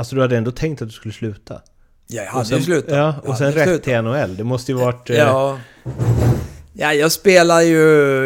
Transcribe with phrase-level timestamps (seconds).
[0.00, 1.60] Alltså du hade ändå tänkt att du skulle sluta?
[2.06, 2.90] Ja, jag hade sen, ju slutat.
[2.96, 4.36] Ja, Jag och sen rätt till NHL.
[4.36, 5.10] Det måste ju varit...
[5.10, 5.58] eh, Ja.
[6.72, 7.78] Ja, jag spelar ju...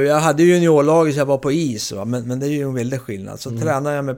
[0.07, 2.05] Jag hade ju juniorlaget så jag var på is, va?
[2.05, 3.41] Men, men det är ju en väldig skillnad.
[3.41, 4.17] Så tränade jag med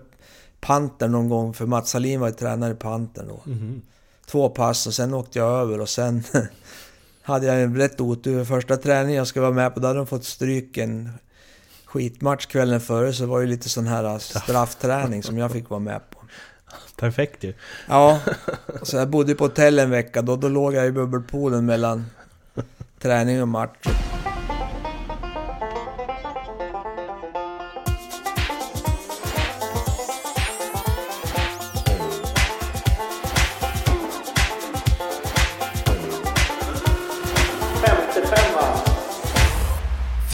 [0.60, 3.40] Pantern någon gång, för Mats Salin var ju tränare i Pantern då.
[3.44, 3.82] mhm.
[4.26, 6.22] Två pass och sen åkte jag över och sen
[7.22, 8.44] hade jag en rätt otur.
[8.44, 11.10] Första träningen jag skulle vara med på, då hade de fått stryk en
[11.84, 15.80] skitmatch kvällen före, så det var ju lite sån här straffträning som jag fick vara
[15.80, 16.15] med på.
[16.96, 17.54] Perfekt ju.
[17.88, 18.20] Ja,
[18.82, 22.06] så jag bodde på hotell en vecka då, då låg jag i bubbelpoolen mellan
[22.98, 23.86] träning och match.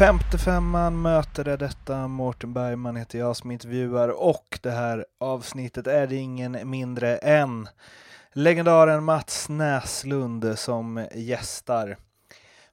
[0.02, 2.08] 55an möter det detta.
[2.08, 7.68] Mårten Bergman heter jag som intervjuar och det här avsnittet är det ingen mindre än
[8.32, 11.96] legendaren Mats Näslund som gästar.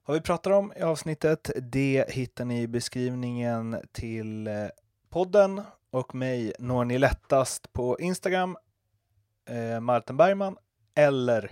[0.05, 4.53] Vad vi pratar om i avsnittet det hittar ni i beskrivningen till eh,
[5.09, 5.61] podden
[5.91, 8.57] och mig når ni lättast på Instagram,
[9.49, 10.57] eh, Martin Bergman
[10.95, 11.51] eller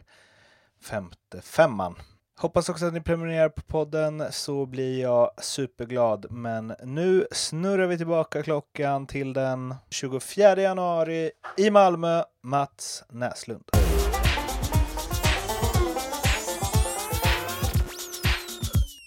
[0.82, 1.96] femte femman.
[2.40, 6.26] Hoppas också att ni prenumererar på podden så blir jag superglad.
[6.30, 12.24] Men nu snurrar vi tillbaka klockan till den 24 januari i Malmö.
[12.44, 13.64] Mats Näslund.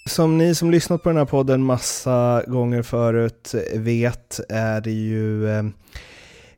[0.09, 5.49] Som ni som lyssnat på den här podden massa gånger förut vet är det ju
[5.49, 5.63] eh,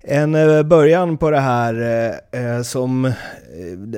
[0.03, 1.73] en eh, början på det här
[2.31, 3.13] eh, eh, som,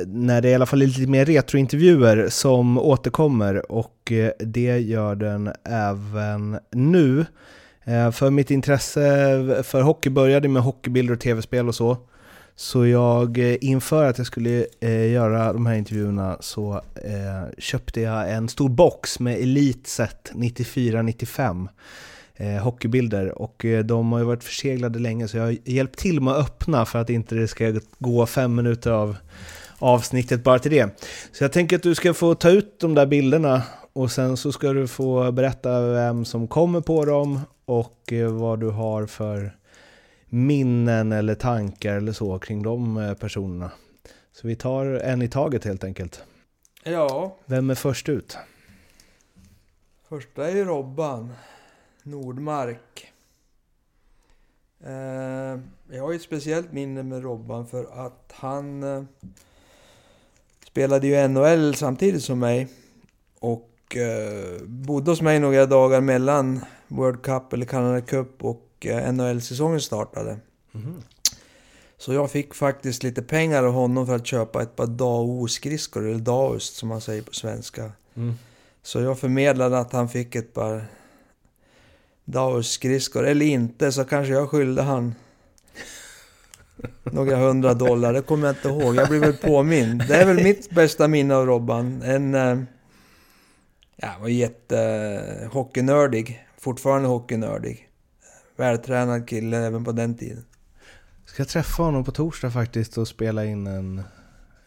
[0.07, 5.51] när det i alla fall är lite mer retrointervjuer som återkommer och det gör den
[5.63, 7.25] även nu.
[8.13, 11.97] För mitt intresse för hockey började med hockeybilder och tv-spel och så.
[12.55, 18.31] Så jag, inför att jag skulle eh, göra de här intervjuerna så eh, köpte jag
[18.31, 21.67] en stor box med Elite Set 94-95
[22.35, 26.21] eh, hockeybilder och eh, de har ju varit förseglade länge så jag har hjälpt till
[26.21, 29.17] med att öppna för att inte det ska gå fem minuter av
[29.79, 30.89] avsnittet bara till det.
[31.31, 33.63] Så jag tänker att du ska få ta ut de där bilderna
[33.93, 38.59] och sen så ska du få berätta vem som kommer på dem och eh, vad
[38.59, 39.57] du har för
[40.29, 43.71] minnen eller tankar eller så kring de personerna.
[44.33, 46.23] Så vi tar en i taget helt enkelt.
[46.83, 48.37] Ja, Vem är först ut?
[50.09, 51.33] första är ju Robban
[52.05, 53.13] Nordmark.
[54.83, 59.03] Eh, jag har ju ett speciellt minne med Robban för att han eh,
[60.67, 62.67] spelade ju NHL samtidigt som mig.
[63.39, 69.13] Och eh, bodde hos mig några dagar mellan World Cup eller Canada Cup och eh,
[69.13, 70.37] NHL-säsongen startade.
[71.97, 76.19] Så jag fick faktiskt lite pengar av honom för att köpa ett par Dao-skridskor, eller
[76.19, 77.91] Daust som man säger på svenska.
[78.15, 78.33] Mm.
[78.83, 80.85] Så jag förmedlade att han fick ett par
[82.25, 85.15] Daus-skridskor, eller inte, så kanske jag skyllde han
[87.03, 88.95] några hundra dollar, det kommer jag inte ihåg.
[88.95, 90.03] Jag blir väl påmind.
[90.07, 92.01] Det är väl mitt bästa minne av Robban.
[92.01, 92.35] En...
[92.35, 92.59] Eh,
[93.95, 96.45] ja, han var jätte hockeynördig.
[96.57, 97.89] Fortfarande hockeynördig.
[98.55, 100.45] Vältränad kille även på den tiden.
[101.25, 104.03] Ska jag träffa honom på torsdag faktiskt och spela in en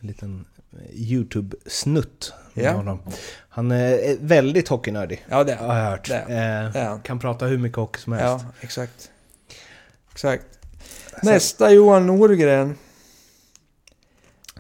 [0.01, 0.45] liten
[0.93, 2.73] YouTube-snutt med Ja.
[2.73, 2.99] honom.
[3.49, 6.09] Han är väldigt hockeynördig, Ja, det har jag hört.
[6.09, 8.45] Det Eh, det kan prata hur mycket hockey som helst.
[8.45, 9.11] Ja, exakt.
[10.13, 10.45] Exakt.
[11.23, 12.75] Nästa Johan Norgren.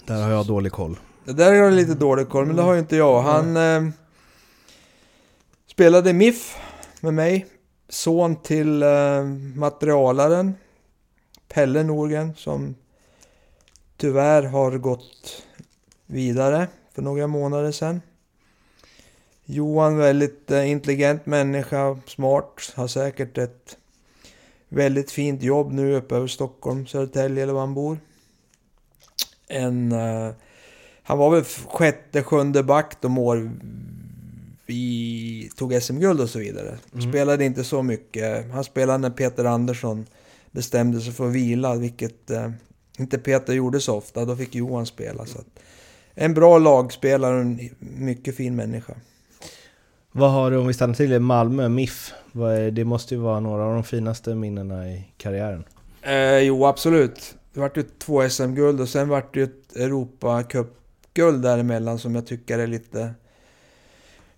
[0.06, 0.98] Där har jag dålig koll.
[1.24, 3.22] Det där har jag lite dålig koll, men det har ju inte jag.
[3.22, 3.90] Han eh,
[5.70, 6.56] spelade MIF
[7.00, 7.46] med mig.
[7.88, 9.24] Son till eh,
[9.54, 10.54] materialaren
[11.48, 12.74] Pelle Norgren som
[13.96, 15.42] tyvärr har gått
[16.08, 18.00] vidare för några månader sedan.
[19.44, 23.76] Johan väldigt eh, intelligent människa, smart, har säkert ett
[24.68, 27.98] väldigt fint jobb nu uppe över Stockholm, Södertälje eller var han bor.
[29.48, 30.30] En eh,
[31.02, 33.50] han var väl sjätte, sjunde back de år
[34.66, 36.78] vi tog SM-guld och så vidare.
[36.92, 37.10] Mm.
[37.10, 38.50] Spelade inte så mycket.
[38.50, 40.06] Han spelade när Peter Andersson
[40.50, 42.50] bestämde sig för att vila, vilket eh,
[42.98, 44.24] inte Peter gjorde så ofta.
[44.24, 45.26] Då fick Johan spela.
[45.26, 45.60] Så att,
[46.20, 48.94] en bra lagspelare och en mycket fin människa.
[50.12, 52.12] Vad har du, om vi stannar till i Malmö, MIF?
[52.72, 55.64] Det måste ju vara några av de finaste minnena i karriären.
[56.02, 57.34] Eh, jo, absolut.
[57.52, 62.26] Det vart ju två SM-guld och sen vart det ju ett Europacup-guld däremellan som jag
[62.26, 63.14] tycker är lite...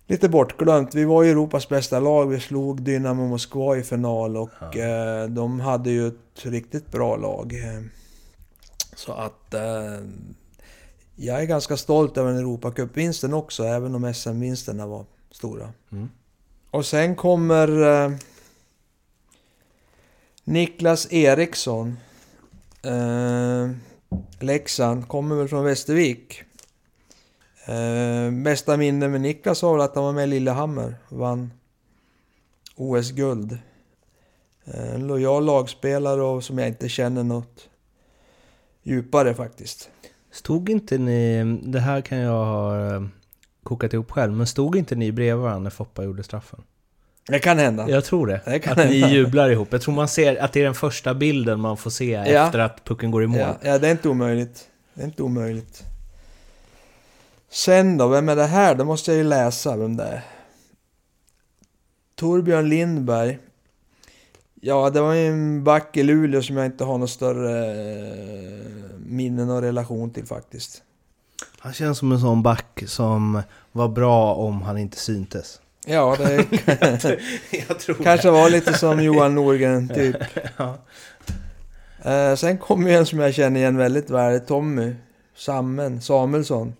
[0.07, 0.95] Lite bortglömt.
[0.95, 2.25] Vi var ju Europas bästa lag.
[2.29, 4.81] Vi slog Dynamo Moskva i final och Ja.
[4.81, 7.53] eh, de hade ju ett riktigt bra lag.
[8.95, 9.61] Så att eh,
[11.23, 15.73] jag är ganska stolt över Europacupvinsten också, även om SM-vinsterna var stora.
[15.91, 16.09] Mm.
[16.71, 18.11] Och sen kommer eh,
[20.43, 21.97] Niklas Eriksson.
[22.83, 23.69] Eh,
[24.39, 26.43] Leksand, kommer väl från Västervik.
[27.65, 31.53] Eh, bästa minne med Niklas var väl att han var med i Lillehammer vann
[32.75, 33.57] OS-guld.
[34.65, 37.69] Eh, en lojal lagspelare och som jag inte känner något
[38.83, 39.89] djupare faktiskt.
[40.31, 43.01] Stod inte ni, det här kan jag ha eh,
[43.63, 46.61] kokat ihop själv, men stod inte ni bredvid varandra när Foppa gjorde straffen?
[47.27, 47.89] Det kan hända.
[47.89, 48.41] Jag tror det.
[48.45, 49.15] Det kan att ni hända.
[49.15, 49.67] jublar ihop.
[49.71, 52.25] Jag tror man ser att det är den första bilden man får se Ja.
[52.45, 53.39] efter att pucken går i mål.
[53.39, 54.67] Ja, ja, det är inte omöjligt.
[54.93, 55.83] Det är inte omöjligt.
[57.49, 58.75] Sen då, vem är det här?
[58.75, 60.21] Då måste jag ju läsa vem det är.
[62.15, 63.39] Torbjörn Lindberg.
[64.63, 68.65] Ja, det var ju en back i Luleå som jag inte har något större eh,
[69.05, 70.83] minnen och relation till faktiskt.
[71.59, 73.41] Han känns som en sån back som
[73.71, 75.61] var bra om han inte syntes.
[75.85, 76.45] Ja, det
[77.67, 80.15] jag tror kanske var lite som Johan Norgren typ.
[80.57, 80.77] Ja.
[82.11, 84.95] Eh, sen kommer ju en som jag känner igen väldigt väl, Tommy
[85.35, 86.73] Sammen Samuelsson.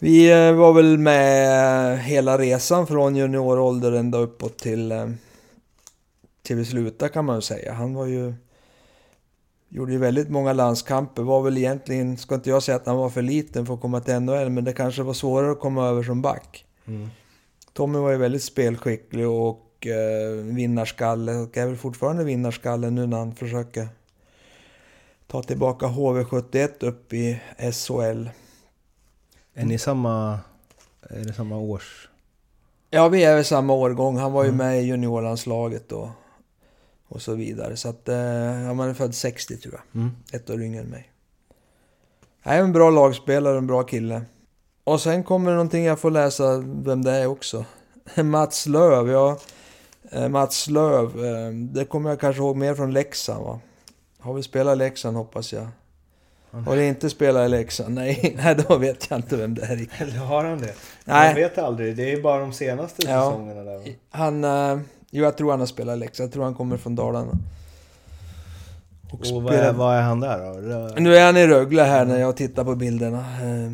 [0.00, 4.92] Vi eh, var väl med hela resan från juniorålder ända uppåt till,
[6.44, 7.72] till vi slutade kan man ju säga.
[7.72, 8.34] Han var ju...
[9.68, 13.10] Gjorde ju väldigt många landskamper, var väl egentligen, ska inte jag säga att han var
[13.10, 16.02] för liten för att komma till NHL, men det kanske var svårare att komma över
[16.02, 16.64] som back.
[16.86, 17.08] Mm.
[17.72, 23.18] Tommy var ju väldigt spelskicklig och eh, vinnarskalle och är väl fortfarande vinnarskalle nu när
[23.18, 23.88] han försöker
[25.26, 27.40] ta tillbaka HV71 upp i
[27.72, 28.28] SHL.
[29.54, 30.38] Är ni samma...
[31.10, 32.08] Är det samma års...
[32.90, 34.16] Ja, vi är väl samma årgång.
[34.16, 34.66] Han var ju Mm.
[34.66, 36.08] med i juniorlandslaget och,
[37.08, 37.76] och så vidare.
[37.76, 38.16] Så att eh,
[38.66, 40.00] han är född 60 tror jag.
[40.00, 40.14] Mm.
[40.32, 41.10] Ett år yngre än mig.
[42.40, 44.22] Han är en bra lagspelare, en bra kille.
[44.84, 47.64] Och sen kommer det någonting jag får läsa vem det är också.
[48.24, 49.38] Mats Löv, ja.
[50.10, 53.60] Eh, Mats Löv, eh, det kommer jag kanske ihåg mer från Leksand va?
[54.18, 55.68] Har vi spelat Leksand hoppas jag.
[56.66, 57.94] Har det inte spelat i Leksand?
[57.94, 60.00] Nej, nej, då vet jag inte vem det är riktigt.
[60.00, 60.74] Eller har han det?
[61.04, 61.28] Nej.
[61.28, 61.96] Jag vet aldrig.
[61.96, 63.30] Det är bara de senaste Ja.
[63.30, 63.78] säsongerna där.
[63.78, 63.84] va?
[64.10, 64.44] Han,
[65.14, 66.26] jo jag tror han har spelat Leksand.
[66.26, 67.32] Jag tror han kommer från Dalarna.
[69.12, 70.60] Och vad är, vad är han där då?
[70.60, 73.18] Rö- Nu är han i Rögle här när jag tittar på bilderna.
[73.18, 73.72] Eh,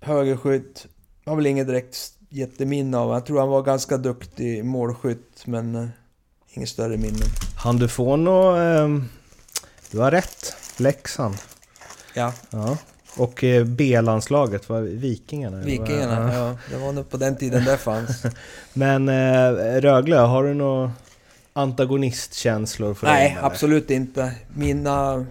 [0.00, 0.86] högerskytt.
[1.26, 1.96] Har väl inget direkt
[2.28, 3.12] jätteminne av.
[3.12, 5.86] Jag tror han var ganska duktig målskytt, men eh,
[6.52, 7.24] inget större minne.
[7.56, 8.56] Han du får nog...
[8.58, 9.04] ehm,
[9.90, 10.56] du har rätt.
[10.76, 11.34] Leksand.
[12.14, 12.76] Ja, Ja.
[13.16, 15.56] Och eh, B-landslaget var Vikingarna?
[15.56, 16.34] Vikingarna.
[16.34, 16.48] Ja.
[16.48, 18.22] Ja, det var nog på den tiden det fanns.
[18.72, 20.92] Men eh, Rögle, har du några
[21.52, 23.46] antagonistkänslor för Nej, eller?
[23.46, 24.34] absolut inte.
[24.54, 25.26] Mina...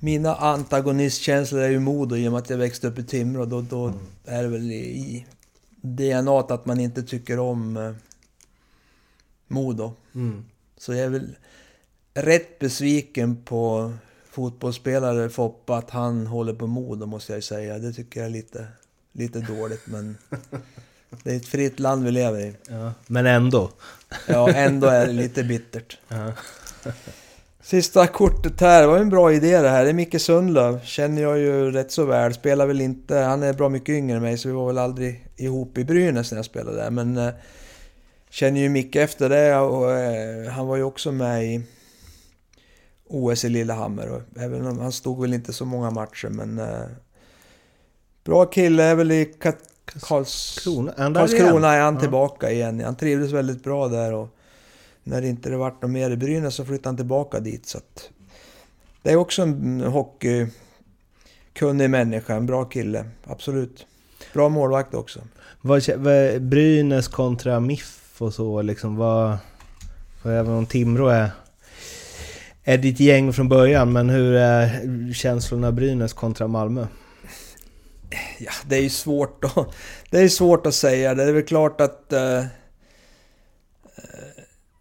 [0.00, 3.44] Mina antagonistkänslor är ju Modo i och med att jag växte upp i Timrå.
[3.44, 3.92] Då, då
[4.24, 5.26] är det väl i, i
[5.80, 7.92] DNA att man inte tycker om eh,
[9.48, 9.92] Modo.
[10.14, 10.44] Mm.
[10.78, 11.36] Så jag är väl
[12.14, 13.92] rätt besviken på
[14.36, 17.78] fotbollsspelare Foppa att han håller på Modo måste jag säga.
[17.78, 18.66] Det tycker jag är lite,
[19.12, 20.16] lite dåligt men
[21.22, 22.54] det är ett fritt land vi lever i.
[22.68, 22.92] Ja.
[23.06, 23.70] Men ändå.
[24.26, 25.98] Ja, ändå är det lite bittert.
[26.08, 26.32] Ja.
[27.62, 29.84] Sista kortet här, det var en bra idé det här.
[29.84, 32.34] Det är Micke Sundlöv, känner jag ju rätt så väl.
[32.34, 35.26] Spelar väl inte, han är bra mycket yngre än mig så vi var väl aldrig
[35.36, 36.90] ihop i Brynäs när jag spelade där.
[36.90, 37.32] Men eh,
[38.30, 41.62] känner ju Micke efter det och eh, han var ju också med i
[43.08, 44.08] OS i Lillehammer.
[44.08, 46.82] Och även om han stod väl inte så många matcher men eh,
[48.24, 49.68] bra kille, är väl i Kat-
[50.00, 50.58] Karls...
[50.62, 51.28] Krona, är han där igen?
[51.38, 52.00] Karlskrona är han Ja.
[52.00, 52.80] tillbaka igen.
[52.84, 54.28] Han trivdes väldigt bra där och
[55.04, 57.66] när det inte vart något mer i Brynäs så flyttade han tillbaka dit.
[57.66, 58.10] Så att
[59.02, 63.04] det är också en hockeykunnig människa, en bra kille.
[63.24, 63.86] Absolut.
[64.34, 65.20] Bra målvakt också.
[65.60, 69.38] Vad, vad, Brynäs kontra MIF och så liksom, vad...
[70.22, 71.30] För även om Timrå är,
[72.68, 76.86] är ditt gäng från början, men hur är känslorna Brynäs kontra Malmö?
[78.38, 79.68] Ja, det är ju svårt att,
[80.10, 81.14] det är svårt att säga.
[81.14, 82.44] Det är väl klart att eh, eh,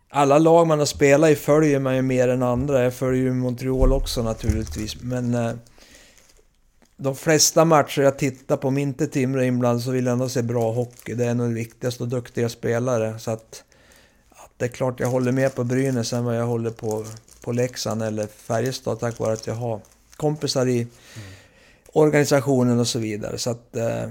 [0.10, 2.84] alla lag man har spelat i följer man ju mer än andra.
[2.84, 5.02] Jag följer ju Montreal också naturligtvis.
[5.02, 5.52] Men eh,
[6.98, 10.30] de flesta matcher jag tittar på, om inte Timrå är inblandad, så vill jag ändå
[10.30, 11.14] se bra hockey.
[11.14, 13.20] Det är nog det viktigaste och duktiga spelare.
[13.20, 13.64] Så att,
[14.30, 17.06] att det är klart jag håller mer på Brynäs än vad jag håller på,
[17.46, 19.82] på Leksand eller Färjestad tack vare att jag har
[20.16, 20.88] kompisar i
[21.94, 23.38] organisationen och så vidare.
[23.38, 23.76] Så att...
[23.76, 24.10] Eh,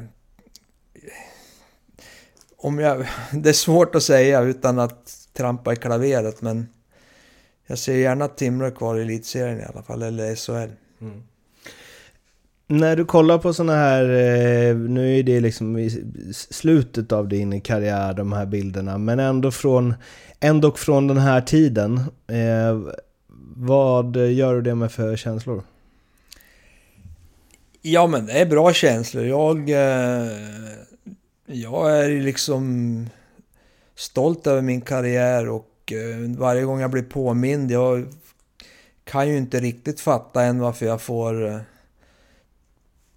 [2.56, 6.68] om jag, det är svårt att säga utan att trampa i klaveret men
[7.66, 10.72] jag ser gärna att Timrå är kvar i elitserien i alla fall, eller SHL.
[11.00, 11.22] Mm.
[12.66, 15.90] När du kollar på sådana här, eh, nu är det liksom i
[16.32, 19.94] slutet av din karriär, de här bilderna, men ändå från,
[20.40, 21.98] ändå från den här tiden.
[22.26, 22.94] Eh,
[23.56, 25.62] vad gör du det med för känslor?
[27.82, 29.24] Ja men det är bra känslor.
[29.24, 30.28] Jag, eh,
[31.46, 33.06] jag är liksom
[33.94, 38.06] stolt över min karriär och eh, varje gång jag blir påmind, jag
[39.04, 41.60] kan ju inte riktigt fatta än varför jag får eh,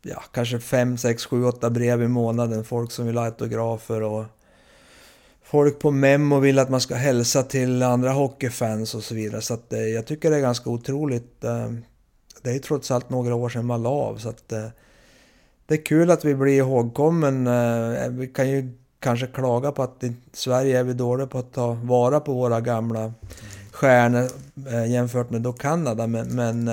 [0.01, 2.65] ja, kanske 5, 6, 7, 8 brev i månaden.
[2.65, 4.25] Folk som vill ha autografer och
[5.50, 9.42] folk på Memo vill att man ska hälsa till andra hockeyfans och så vidare.
[9.42, 11.44] Så att, eh, jag tycker det är ganska otroligt.
[11.44, 11.72] Eh,
[12.42, 14.18] det är trots allt några år sedan man la av.
[14.18, 14.68] Så att, eh,
[15.66, 17.48] det är kul att vi blir ihågkommen.
[17.48, 21.38] Eh, eh, vi kan ju kanske klaga på att i Sverige är vi dåliga på
[21.38, 23.13] att ta vara på våra gamla
[23.72, 24.30] stjärnor
[24.68, 26.08] eh, jämfört med då Kanada.
[26.08, 26.70] Men, men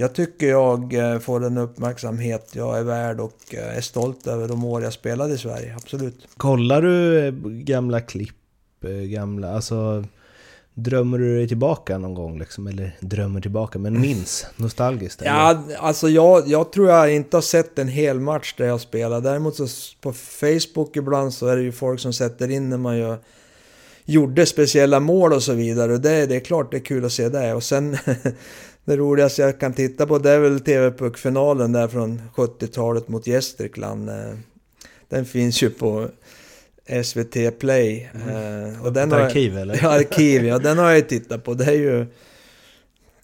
[0.00, 4.48] jag tycker jag eh, får den uppmärksamhet jag är värd och eh, är stolt över
[4.48, 6.28] de år jag spelade i Sverige, absolut.
[6.36, 8.36] Kollar du eh, gamla klipp,
[9.06, 10.04] gamla, alltså
[10.74, 12.66] Drömmer du dig tillbaka någon gång liksom?
[12.66, 15.22] Eller drömmer tillbaka, men minns nostalgiskt?
[15.22, 15.30] Eller?
[15.30, 19.20] Ja, alltså jag, jag tror jag inte har sett en hel match där jag spelar.
[19.20, 19.66] Däremot så
[20.00, 23.18] på Facebook ibland så är det ju folk som sätter in när man gör,
[24.04, 25.98] gjorde speciella mål och så vidare.
[25.98, 27.54] Det, det är klart det är kul att se det.
[27.54, 27.98] Och sen
[28.84, 34.10] det roligaste jag kan titta på det är väl TV-puckfinalen där från 70-talet mot Gästrikland.
[34.10, 34.34] Eh,
[35.08, 36.08] den finns ju på
[37.04, 38.10] SVT Play.
[38.14, 38.80] Mm.
[38.80, 39.80] Och den arkiv har, eller?
[39.82, 40.58] Ja, arkiv, ja.
[40.58, 41.54] Den har jag ju tittat på.
[41.54, 42.06] Det är ju,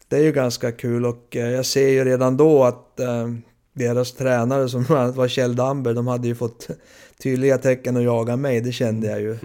[0.09, 2.83] det är ju ganska kul och eh, jag ser ju redan då att
[3.73, 4.85] deras tränare som
[5.15, 6.69] var Kjell Damber, de hade ju fått
[7.23, 9.39] tydliga tecken att jaga mig, det kände jag ju.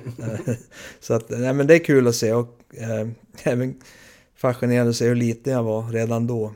[0.99, 2.57] Så att, nej men det är kul att se och
[3.43, 3.75] även
[4.41, 6.53] fascinerande att se hur liten jag var redan då.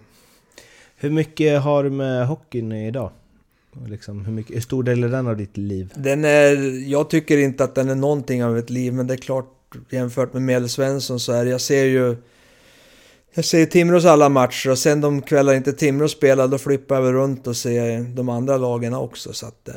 [0.96, 3.12] Hur mycket har du med hockeyn idag?
[3.88, 5.94] Liksom, hur, mycket, hur stor del är den av ditt liv?
[5.96, 6.56] Den är,
[6.90, 9.52] jag tycker inte att den är någonting av ett liv, men det är klart
[9.90, 12.16] jämfört med Medelsvensson så är det, jag ser ju
[13.38, 17.14] jag ser Timrås alla matcher och sen de kvällar inte Timrå spelar då flippar jag
[17.14, 19.34] runt och ser de andra lagen också.
[19.34, 19.76] Så att eh,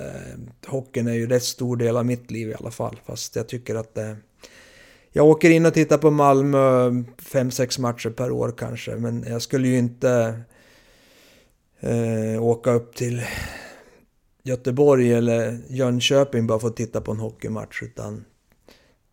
[0.67, 3.01] hockeyn är ju rätt stor del av mitt liv i alla fall.
[3.07, 4.13] Fast jag tycker att eh,
[5.13, 8.97] jag åker in och tittar på Malmö 5-6 matcher per år kanske.
[8.97, 10.41] Men jag skulle ju inte
[11.81, 13.23] eh, åka upp till
[14.43, 17.83] Göteborg eller Jönköping bara för att titta på en hockeymatch.
[17.83, 18.25] Utan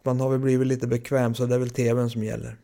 [0.03, 2.57] man har väl blivit lite bekväm så det är väl TVn som gäller.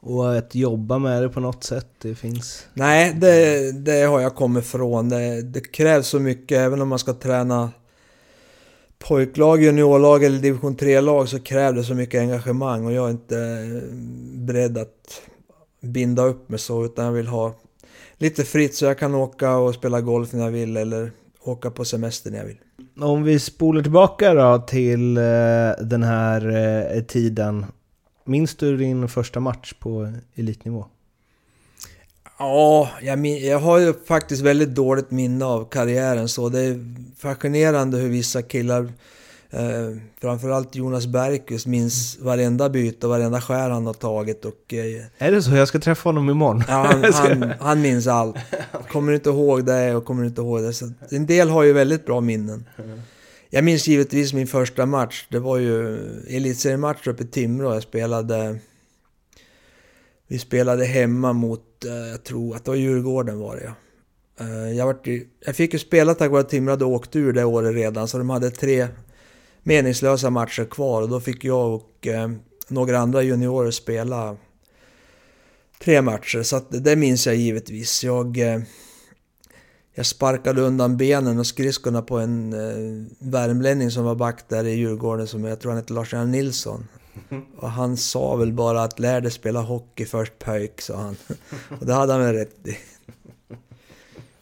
[0.00, 2.66] Och att jobba med det på något sätt, det finns?
[2.74, 5.08] Nej, det, det har jag kommit ifrån.
[5.08, 7.72] Det, det krävs så mycket, även om man ska träna
[8.98, 13.38] pojklag, juniorlag eller division 3-lag så krävs det så mycket engagemang och jag är inte
[13.38, 13.94] eh,
[14.46, 15.22] beredd att
[15.80, 17.54] binda upp mig så utan jag vill ha
[18.16, 21.10] lite fritt så jag kan åka och spela golf när jag vill eller
[21.44, 22.58] åka på semester när jag vill.
[23.00, 25.22] Om vi spolar tillbaka då till eh,
[25.80, 26.48] den här
[26.96, 27.66] eh, tiden.
[28.24, 30.86] Minns du din första match på elitnivå?
[32.38, 37.98] Ja, jag, jag har ju faktiskt väldigt dåligt minne av karriären så det är fascinerande
[37.98, 38.92] hur vissa killar
[39.50, 44.44] Eh, framförallt Jonas Bergqvist minns varenda byte och varenda skär han har tagit.
[44.44, 45.54] Och, eh, är det så?
[45.54, 46.62] Jag ska träffa honom imorgon.
[46.68, 48.36] Ja, han, han, han minns allt.
[48.88, 50.72] Kommer inte ihåg det och kommer inte ihåg det.
[50.72, 52.64] Så en del har ju väldigt bra minnen.
[53.50, 55.26] Jag minns givetvis min första match.
[55.30, 57.74] Det var ju elitseriematch uppe i Timrå.
[57.74, 58.58] Jag spelade...
[60.28, 63.74] Vi spelade hemma mot, Eh, jag tror att det var Djurgården var det ja.
[64.40, 64.96] Eh, jag, var,
[65.44, 68.18] jag fick ju spela tack vare att Timrå hade åkt ur det året redan, så
[68.18, 68.88] de hade tre
[69.62, 72.30] meningslösa matcher kvar och då fick jag och eh,
[72.68, 74.36] några andra juniorer spela
[75.78, 76.42] tre matcher.
[76.42, 78.04] Så att det minns jag givetvis.
[78.04, 78.60] Jag, eh,
[79.94, 84.74] jag sparkade undan benen och skridskorna på en eh, värmlänning som var back där i
[84.74, 86.88] Djurgården som jag tror han hette Lars-Göran Nilsson.
[87.56, 91.16] Och han sa väl bara att lär dig spela hockey först pöjk, sa han.
[91.80, 92.76] Och det hade han väl rätt i.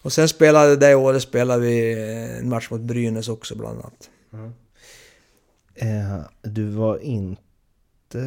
[0.03, 1.93] Och sen spelade det året spelade vi
[2.39, 4.11] en match mot Brynäs också bland annat.
[4.33, 4.53] Mm.
[5.75, 8.25] Eh, du var inte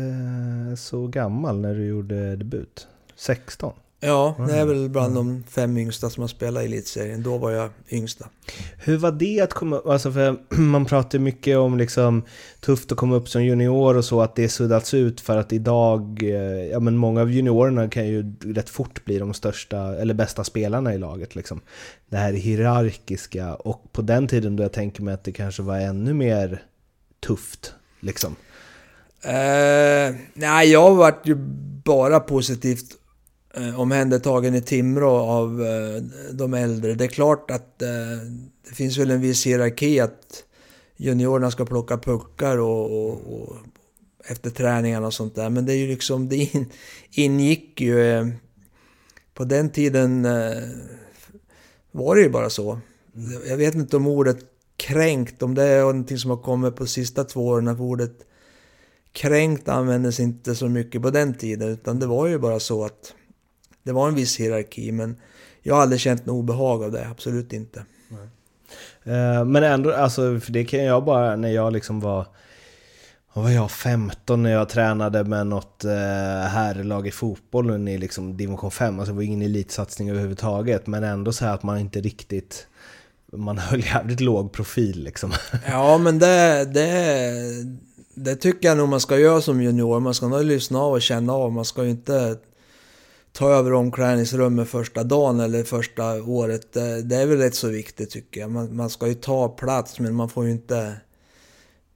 [0.77, 2.87] så gammal när du gjorde debut.
[3.15, 3.73] 16?
[3.99, 7.23] Ja, det är väl bland de fem yngsta som har spelat i elitserien.
[7.23, 8.29] Då var jag yngsta.
[8.77, 9.81] Hur var det att komma?
[9.85, 12.23] Alltså för man pratar mycket om liksom
[12.59, 16.23] tufft att komma upp som junior och så, att det suddats ut för att idag,
[16.23, 20.43] eh, ja men många av juniorerna kan ju rätt fort bli de största, eller bästa
[20.43, 21.61] spelarna i laget liksom.
[22.09, 25.77] Det här hierarkiska och på den tiden då jag tänker mig att det kanske var
[25.77, 26.63] ännu mer
[27.19, 28.35] tufft liksom?
[29.21, 31.35] Eh, nej, jag varit ju
[31.83, 32.97] bara positivt
[33.57, 36.93] eh, omhändertagen i Timrå av eh, de äldre.
[36.93, 37.89] Det är klart att eh,
[38.69, 40.43] det finns väl en viss hierarki att
[40.97, 43.55] juniorerna ska plocka puckar och, och, och
[44.25, 45.49] efter träningarna och sånt där.
[45.49, 46.65] Men det är ju liksom, det in,
[47.11, 48.01] ingick ju...
[48.01, 48.27] Eh,
[49.37, 50.63] på den tiden eh,
[51.91, 52.79] var det ju bara så.
[53.47, 54.37] Jag vet inte om ordet
[54.77, 58.25] kränkt, om det är någonting som har kommit på sista två åren, för ordet
[59.11, 63.13] kränkt användes inte så mycket på den tiden, utan det var ju bara så att
[63.87, 65.15] det var en viss hierarki, men
[65.61, 67.85] jag har aldrig känt något obehag av det, absolut inte.
[69.07, 72.25] Uh, men ändå, alltså, för det kan jag bara, när jag liksom var
[73.37, 75.91] vad var jag, 15 när jag tränade med något eh,
[76.49, 78.99] herrlag i fotboll i liksom division 5.
[78.99, 82.67] Alltså det var ingen elitsatsning överhuvudtaget, men ändå så här att man inte riktigt...
[83.33, 85.31] Man höll jävligt låg profil liksom.
[85.67, 87.31] Ja, men det, det,
[88.15, 89.99] det tycker jag nog man ska göra som junior.
[89.99, 91.51] Man ska nog lyssna av och känna av.
[91.51, 92.37] Man ska ju inte
[93.37, 96.73] ta över omklädningsrummet första dagen eller första året.
[96.73, 98.51] Det, det är väl rätt så viktigt tycker jag.
[98.51, 100.99] Man, man ska ju ta plats, men man får ju inte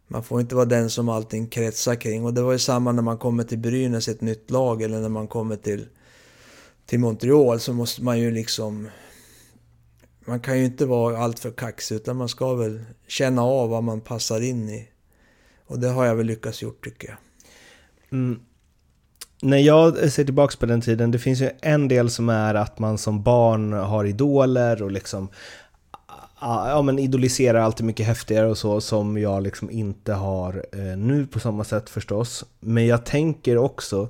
[0.07, 2.25] man får inte vara den som allting kretsar kring.
[2.25, 5.10] Och det var ju samma när man kommer till Brynäs, ett nytt lag, eller när
[5.10, 5.88] man kommer till,
[6.86, 8.88] till Montreal så måste man ju liksom...
[10.25, 14.01] Man kan ju inte vara alltför kaxig utan man ska väl känna av vad man
[14.01, 14.89] passar in i.
[15.65, 17.17] Och det har jag väl lyckats gjort tycker jag.
[18.12, 18.39] Mm.
[19.41, 22.79] När jag ser tillbaka på den tiden, det finns ju en del som är att
[22.79, 25.29] man som barn har idoler och liksom
[26.41, 31.27] ja, men idoliserar alltid mycket häftigare och så som jag liksom inte har eh, nu
[31.27, 32.45] på samma sätt förstås.
[32.60, 34.10] Men jag tänker också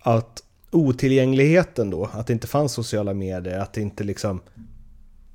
[0.00, 4.40] att otillgängligheten då, att det inte fanns sociala medier, att det inte liksom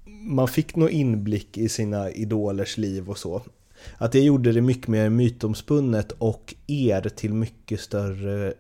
[0.06, 3.42] man fick någon inblick i sina idolers liv och så.
[3.98, 8.54] Att det gjorde det mycket mer mytomspunnet och er till mycket större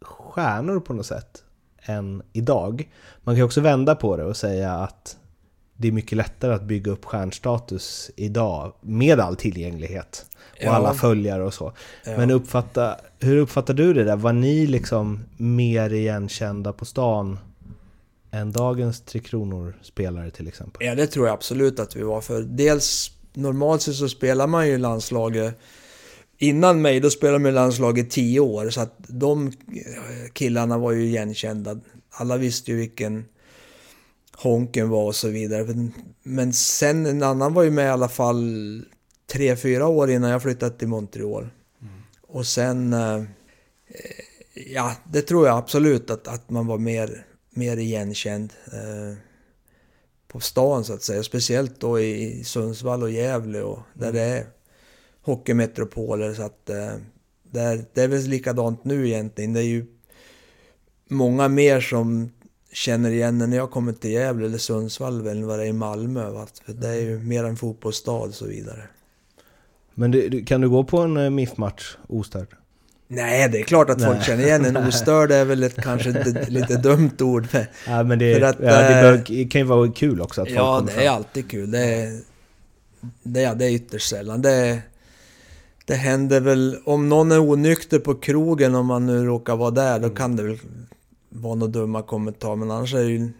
[0.00, 1.44] stjärnor på något sätt
[1.82, 2.90] än idag.
[3.22, 5.16] Man kan också vända på det och säga att
[5.76, 10.70] det är mycket lättare att bygga upp stjärnstatus idag med all tillgänglighet och ja.
[10.70, 11.72] alla följare och så.
[12.04, 12.16] Ja.
[12.16, 14.16] Men uppfatta, hur uppfattar du det där?
[14.16, 17.38] Var ni liksom mer igenkända på stan
[18.30, 20.86] än dagens Tre Kronor-spelare till exempel?
[20.86, 22.20] Ja, det tror jag absolut att vi var.
[22.20, 25.58] För dels, normalt sett så spelar man ju landslaget
[26.42, 29.52] Innan mig, då spelade man i landslaget i tio år, så att de
[30.32, 31.80] killarna var ju igenkända.
[32.10, 33.24] Alla visste ju vilken
[34.36, 35.90] Honken var och så vidare.
[36.22, 38.84] Men sen en annan var ju med i alla fall
[39.32, 41.48] tre, fyra år innan jag flyttade till Montreal.
[41.82, 41.94] Mm.
[42.22, 42.92] Och sen...
[42.92, 43.22] Eh,
[44.54, 48.52] ja, det tror jag absolut att, att man var mer, mer igenkänd.
[48.66, 49.16] Eh,
[50.28, 51.22] på stan så att säga.
[51.22, 54.14] Speciellt då i Sundsvall och Gävle och där mm.
[54.14, 54.46] det är
[55.30, 56.34] hockeymetropoler.
[56.34, 56.94] Så att eh,
[57.50, 59.52] det, är, det är väl likadant nu egentligen.
[59.52, 59.86] Det är ju
[61.08, 62.30] många mer som
[62.72, 66.30] känner igen när jag kommer till Gävle eller Sundsvall än vad det är i Malmö.
[66.30, 66.46] Va?
[66.64, 68.82] För det är ju mer en fotbollsstad och så vidare.
[69.94, 72.48] Men du, kan du gå på en uh, MIF-match ostörd?
[73.08, 74.06] Nej, det är klart att Nej.
[74.06, 74.76] folk känner igen en.
[74.88, 77.46] Ostörd är väl ett kanske ett lite dumt ord.
[77.86, 80.58] ja, men det, att, ja, det, bör, det, kan ju vara kul också att folk
[80.58, 81.04] Ja, det fram.
[81.04, 81.70] är alltid kul.
[81.70, 82.20] Det är,
[83.22, 84.42] det, det är ytterst sällan.
[84.42, 84.82] Det,
[85.90, 89.98] det händer väl, om någon är onykter på krogen, om man nu råkar vara där,
[89.98, 90.16] då mm.
[90.16, 90.58] kan det väl
[91.28, 93.30] var några dumma kommentarer, men annars är det ju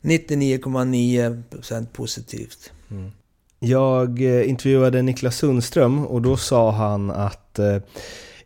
[0.00, 2.72] 99,9% positivt.
[2.90, 3.10] Mm.
[3.58, 7.76] Jag eh, intervjuade Niklas Sundström och då sa han att eh,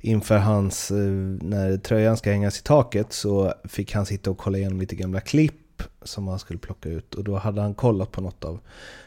[0.00, 0.96] inför hans, eh,
[1.40, 5.20] när tröjan ska hängas i taket så fick han sitta och kolla igenom lite gamla
[5.20, 8.58] klipp som han skulle plocka ut och då hade han kollat på något av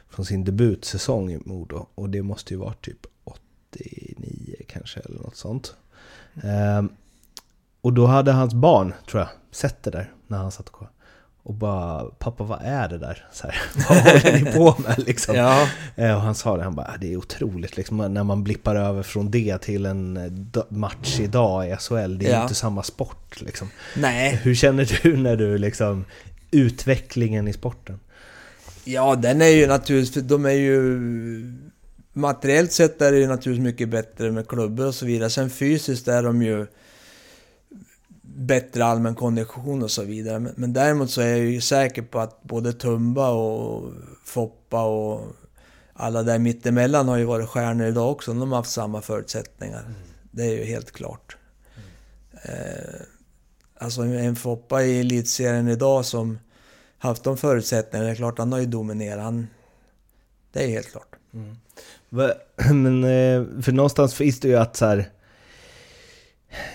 [0.10, 3.06] från sin debutsäsong i Modo och det måste ju vara typ
[3.78, 4.16] 89
[4.88, 5.76] kanske eller något sånt.
[6.44, 6.90] Mm.
[7.82, 10.94] Och då hade hans barn, tror jag, sett det där när han satt och kollade.
[11.44, 13.26] Och bara, pappa vad är det där?
[13.32, 15.36] Så här, vad håller ni på med liksom?
[15.36, 15.68] ja.
[15.96, 19.04] Eh, och han sa det, han bara, det är otroligt liksom, när man blippar över
[19.04, 22.18] från det till en eh, match idag i SHL.
[22.18, 22.42] Det är ja.
[22.42, 23.70] inte samma sport liksom.
[23.96, 24.36] Nej.
[24.36, 26.06] Hur känner du när du liksom,
[26.52, 28.00] utvecklingen i sporten?
[28.84, 31.00] Ja, den är ju naturligtvis, de är ju...
[32.18, 35.30] Materiellt sett är det ju naturligtvis mycket bättre med klubbor och så vidare.
[35.30, 36.68] Sen fysiskt är de ju
[38.22, 40.40] bättre allmän kondition och så vidare.
[40.40, 43.92] Men, men däremot så är jag ju säker på att både Tumba och
[44.24, 45.22] Foppa och
[45.94, 48.34] alla där mittemellan har ju varit stjärnor idag också.
[48.34, 49.80] De har haft samma förutsättningar.
[49.80, 49.94] Mm.
[50.32, 51.38] Det är ju helt klart.
[51.76, 52.60] Mm.
[52.60, 53.02] Eh,
[53.80, 56.40] alltså en Foppa i elitserien idag som
[56.98, 59.24] haft de förutsättningarna, det är klart han har ju dominerat.
[59.24, 59.48] Han,
[60.52, 61.16] det är helt klart.
[61.34, 61.56] Mm.
[62.74, 65.10] Men, eh, för någonstans finns det ju att så här,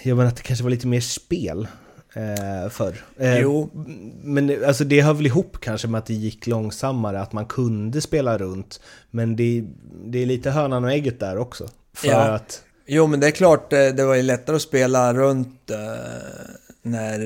[0.03, 1.69] jag menar att det kanske var lite mer spel
[2.15, 3.05] eh, förr.
[3.19, 3.71] Eh, Jo.
[4.23, 8.01] Men alltså det hör väl ihop kanske med att det gick långsammare, att man kunde
[8.01, 8.81] spela runt.
[9.11, 9.65] Men det,
[10.05, 11.69] det är lite hönan och ägget där också.
[11.95, 12.17] För Ja.
[12.21, 12.63] att...
[12.87, 15.77] Jo, men det är klart, det var ju lättare att spela runt eh,
[16.83, 17.19] när,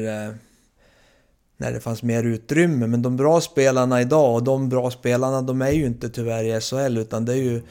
[1.57, 2.87] när det fanns mer utrymme.
[2.87, 6.61] Men de bra spelarna idag, och de bra spelarna, de är ju inte tyvärr i
[6.61, 7.63] SHL, utan det är ju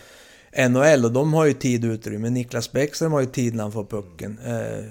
[0.57, 2.29] NHL och de har ju tid och utrymme.
[2.29, 4.39] Niklas Bäckström har ju tid när han får pucken.
[4.45, 4.85] Eh,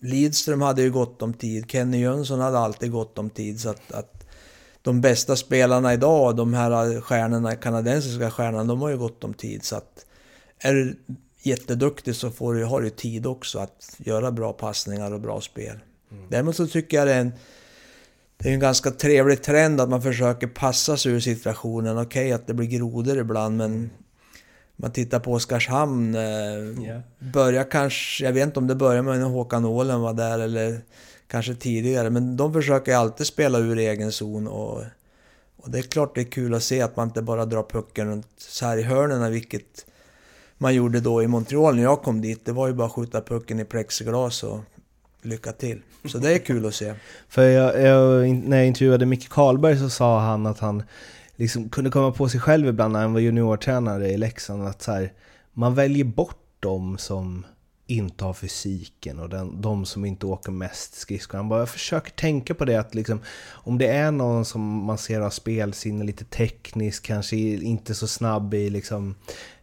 [0.00, 1.70] Lidström hade ju gott om tid.
[1.70, 3.60] Kenny Jönsson hade alltid gott om tid.
[3.60, 4.26] Så att, att
[4.82, 9.64] de bästa spelarna idag, de här stjärnorna, kanadensiska stjärnorna, de har ju gott om tid.
[9.64, 10.06] Så att
[10.58, 10.96] är du
[11.42, 15.78] jätteduktig så får du, har du tid också att göra bra passningar och bra spel.
[16.28, 17.32] Däremot så tycker jag det är en,
[18.36, 21.98] det är en ganska trevlig trend att man försöker passa sig ur situationen.
[21.98, 23.90] Okej att det blir grodor ibland men
[24.80, 26.14] man tittar på Oskarshamn.
[26.14, 27.00] Ja.
[27.18, 30.80] Börjar kanske, jag vet inte om det börjar med när Håkan Åhlen var där eller
[31.26, 32.10] kanske tidigare.
[32.10, 34.82] Men de försöker alltid spela ur egen zon och,
[35.56, 38.08] och det är klart det är kul att se att man inte bara drar pucken
[38.08, 39.86] runt så här i hörnen vilket
[40.58, 42.44] man gjorde då i Montreal när jag kom dit.
[42.44, 44.60] Det var ju bara att skjuta pucken i plexiglas och
[45.22, 45.82] lycka till.
[46.04, 46.94] Så det är kul att se.
[47.28, 50.82] För jag, jag, när jag intervjuade Micke Karlberg så sa han att han
[51.38, 54.92] liksom kunde komma på sig själv ibland när han var juniortränare i Leksand att så
[54.92, 55.12] här,
[55.52, 57.46] man väljer bort de som
[57.86, 61.38] inte har fysiken och den, de som inte åker mest skridskor.
[61.38, 64.98] Han bara, jag försöker tänka på det att liksom, om det är någon som man
[64.98, 69.14] ser har spelsinne, lite teknisk, kanske inte så snabb i liksom,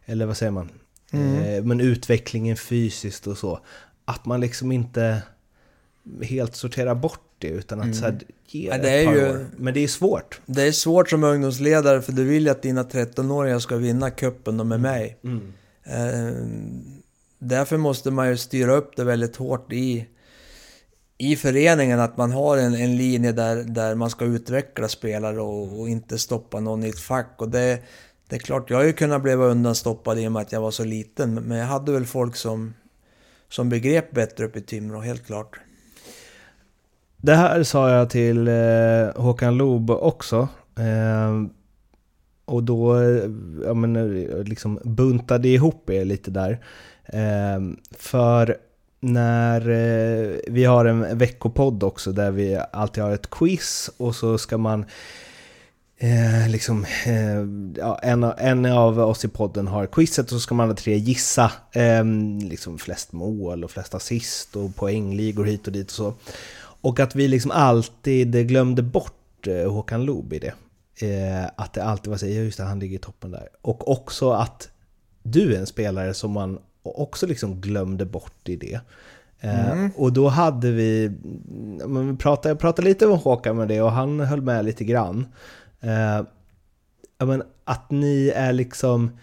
[0.04, 0.70] eller vad säger man?
[1.10, 3.60] Eh, men utvecklingen fysiskt och så.
[4.04, 5.22] Att man liksom inte
[6.22, 9.46] helt sorterar bort det utan att så här, ge Ja, det ett par ju- år.
[9.56, 10.40] Men det är svårt.
[10.46, 14.10] Det är svårt som ungdomsledare för du vill ju att dina 13-åringar ska vinna
[14.60, 15.18] och med mig.
[15.84, 16.34] Eh,
[17.38, 20.06] därför måste man ju styra upp det väldigt hårt i,
[21.18, 22.00] i föreningen.
[22.00, 26.18] Att man har en, en linje där, där man ska utveckla spelare och, och inte
[26.18, 27.34] stoppa någon i ett fack.
[27.38, 27.78] Och det,
[28.28, 30.70] det är klart, jag har ju kunnat bli undanstoppad i och med att jag var
[30.70, 31.34] så liten.
[31.34, 32.74] Men jag hade väl folk som,
[33.48, 35.60] som begrep bättre upp i Timrå, helt klart.
[37.16, 38.54] Det här sa jag till eh,
[39.22, 40.48] Håkan Loob också.
[40.78, 41.42] Eh,
[42.44, 42.96] och då
[43.64, 46.58] ja, men, eh, liksom buntade ihop er lite där.
[47.04, 47.60] Eh,
[47.98, 48.56] för
[49.00, 54.38] när eh, vi har en veckopodd också där vi alltid har ett quiz och så
[54.38, 54.84] ska man
[55.98, 57.40] Eh, liksom, eh,
[57.76, 60.74] ja, en, av- en av oss i podden har quizet och så ska man alla
[60.76, 62.04] tre gissa eh,
[62.42, 66.14] liksom flest mål och flest assist och poängligor hit och dit och så.
[66.80, 70.54] Och att vi liksom alltid glömde bort eh, Håkan Loob i det.
[71.06, 73.48] Eh, att det alltid var så, ja just det, han ligger i toppen där.
[73.62, 74.70] Och också att
[75.22, 78.80] du är en spelare som man också liksom glömde bort i det.
[79.40, 81.12] Eh, och då hade vi,
[81.86, 84.84] men vi pratade, jag pratade lite med Håkan med det och han höll med lite
[84.84, 85.26] grann.
[85.80, 86.22] Eh,
[87.26, 89.18] men att ni är liksom,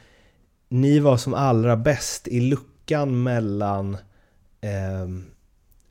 [0.69, 3.97] ni var som allra bäst i luckan mellan,
[4.61, 5.25] ehm,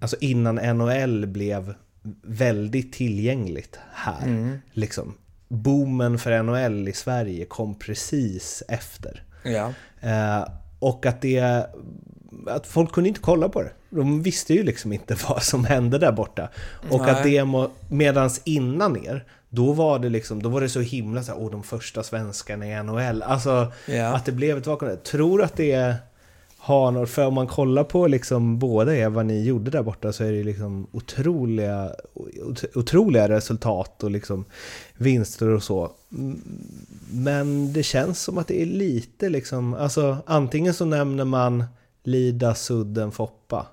[0.03, 1.75] alltså innan NHL blev
[2.23, 4.59] väldigt tillgängligt här.
[4.73, 5.15] Liksom.
[5.49, 9.23] Boomen för NHL i Sverige kom precis efter.
[9.45, 9.73] Ja.
[10.01, 11.67] Eh, och att det...
[12.47, 13.71] Att folk kunde inte kolla på det.
[13.91, 16.49] De visste ju liksom inte vad som hände där borta.
[16.91, 17.11] Och Nej.
[17.11, 21.23] att det må- medans innan er, då var det liksom, då var det så himla
[21.23, 23.23] så här, åh de första svenskarna i NHL.
[23.23, 24.07] Alltså Ja.
[24.15, 24.97] att det blev ett vakuum.
[25.05, 25.95] Tror att det har
[26.90, 30.25] något, för om man kollar på liksom båda er, vad ni gjorde där borta så
[30.25, 34.44] är det liksom otroliga, ot- otroliga resultat och liksom
[34.96, 35.90] vinster och så.
[36.12, 36.40] Mm,
[37.12, 41.64] Men det känns som att det är lite liksom, alltså antingen så nämner man
[42.05, 43.66] Lida, Sudden, Foppa.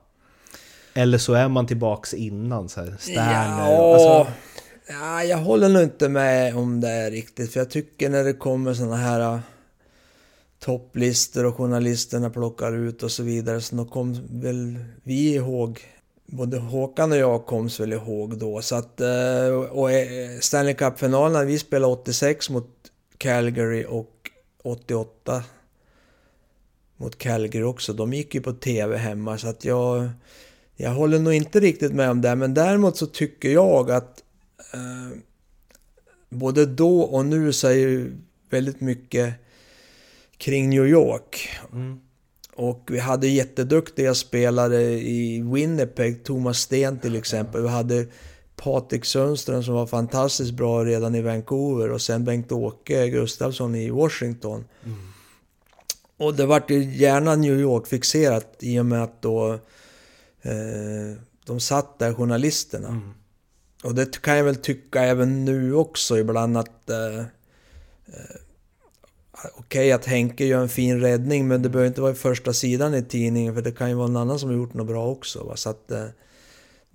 [0.93, 3.71] Eller så är man tillbaks innan så här, Sterner.
[3.71, 4.31] Ja, Alltså,
[4.89, 7.53] ja, jag håller nog inte med om det riktigt.
[7.53, 9.39] För jag tycker när det kommer såna här
[10.59, 13.61] topplistor och journalisterna plockar ut och så vidare.
[13.61, 15.79] Så då kom väl vi ihåg,
[16.25, 18.61] både Håkan och jag koms väl ihåg då.
[18.61, 22.67] Så att, eh, och eh, Stanley Cup-finalen, vi spelade 86 mot
[23.17, 24.31] Calgary och
[24.63, 25.43] 88
[26.97, 27.93] mot Calgary också.
[27.93, 30.09] De gick ju på TV hemma så att jag...
[30.81, 34.23] Jag håller nog inte riktigt med om det, men däremot så tycker jag att
[34.73, 35.17] eh,
[36.29, 38.11] både då och nu så är ju
[38.49, 39.33] väldigt mycket
[40.39, 41.49] kring New York.
[41.71, 41.99] mm,
[42.55, 47.61] Och vi hade jätteduktiga spelare i Winnipeg, Thomas Sten till exempel.
[47.61, 48.07] Vi hade
[48.55, 54.65] Patrik Sundström som var fantastiskt bra redan i Vancouver och sen Bengt-Åke Gustafsson i Washington.
[56.17, 59.59] Och det vart ju gärna New York-fixerat i och med att då
[60.41, 62.87] Eh, de satt där, journalisterna.
[62.87, 63.13] Mm.
[63.83, 66.89] Och det kan jag väl tycka även nu också ibland att...
[66.89, 67.19] Eh,
[68.05, 68.35] eh,
[69.43, 72.53] Okej okay, att Henke gör en fin räddning men det behöver inte vara i första
[72.53, 75.07] sidan i tidningen för det kan ju vara en annan som har gjort något bra
[75.07, 75.43] också.
[75.43, 75.55] Va?
[75.55, 76.05] Så att, eh,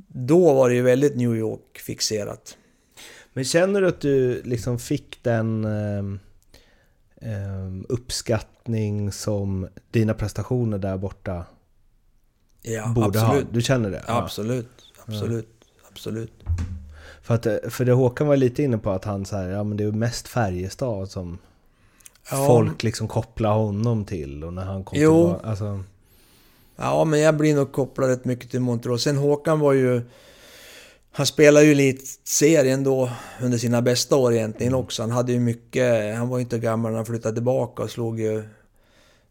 [0.06, 2.56] då var det ju väldigt New York-fixerat.
[3.32, 6.02] Men känner du att du liksom fick den eh,
[7.88, 11.44] uppskattning som dina prestationer där borta
[12.62, 13.44] ja, borde absolut.
[13.44, 13.52] ha?
[13.52, 14.04] Du känner det?
[14.06, 14.68] Ja, absolut,
[15.06, 15.88] absolut, ja.
[15.90, 16.44] absolut.
[17.22, 19.76] För, att, för det Håkan var lite inne på att han så här, ja men
[19.76, 21.38] det är mest Färjestad som
[22.30, 22.46] ja.
[22.46, 25.24] folk liksom kopplar honom till och när han kom jo.
[25.24, 25.48] tillbaka.
[25.48, 25.84] Alltså.
[26.76, 28.98] Ja, men jag blir nog kopplad rätt mycket till Montreal.
[28.98, 30.02] Sen Håkan var ju...
[31.12, 33.10] Han spelade ju elitserien då
[33.42, 35.02] under sina bästa år egentligen också.
[35.02, 36.16] Han hade ju mycket...
[36.16, 38.44] Han var ju inte gammal när han flyttade tillbaka och slog ju eh,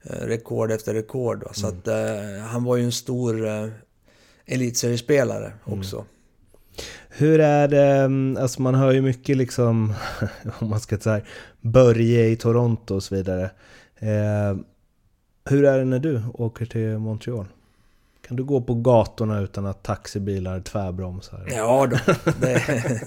[0.03, 1.43] rekord efter rekord.
[1.43, 1.53] Mm.
[1.53, 3.69] Så att uh, han var ju en stor uh,
[4.45, 5.79] elitseriespelare mm.
[5.79, 5.95] också.
[5.95, 6.07] Mm.
[7.09, 9.93] Hur är det, mm, alltså man hör ju mycket liksom,
[10.59, 11.21] om man ska säga
[11.61, 13.43] Börje i Toronto och så vidare.
[13.99, 14.57] Eh,
[15.45, 17.45] hur är det när du åker till Montreal?
[18.27, 21.47] Kan du gå på gatorna utan att taxibilar tvärbromsar?
[21.51, 21.97] Ja då,
[22.41, 22.61] det,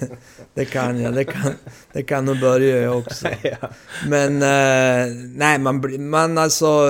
[0.55, 1.14] det kan jag.
[1.14, 1.52] Det kan,
[1.92, 3.29] det kan nog börja jag också.
[4.09, 6.88] Men eh, nej, man, man alltså...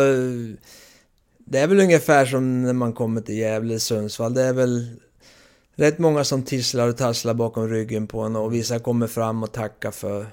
[1.38, 4.34] Det är väl ungefär som när man kommer till Gävle, Sundsvall.
[4.34, 4.96] Det är väl
[5.76, 9.52] rätt många som tisslar och tasslar bakom ryggen på en och vissa kommer fram och
[9.52, 10.26] tackar för...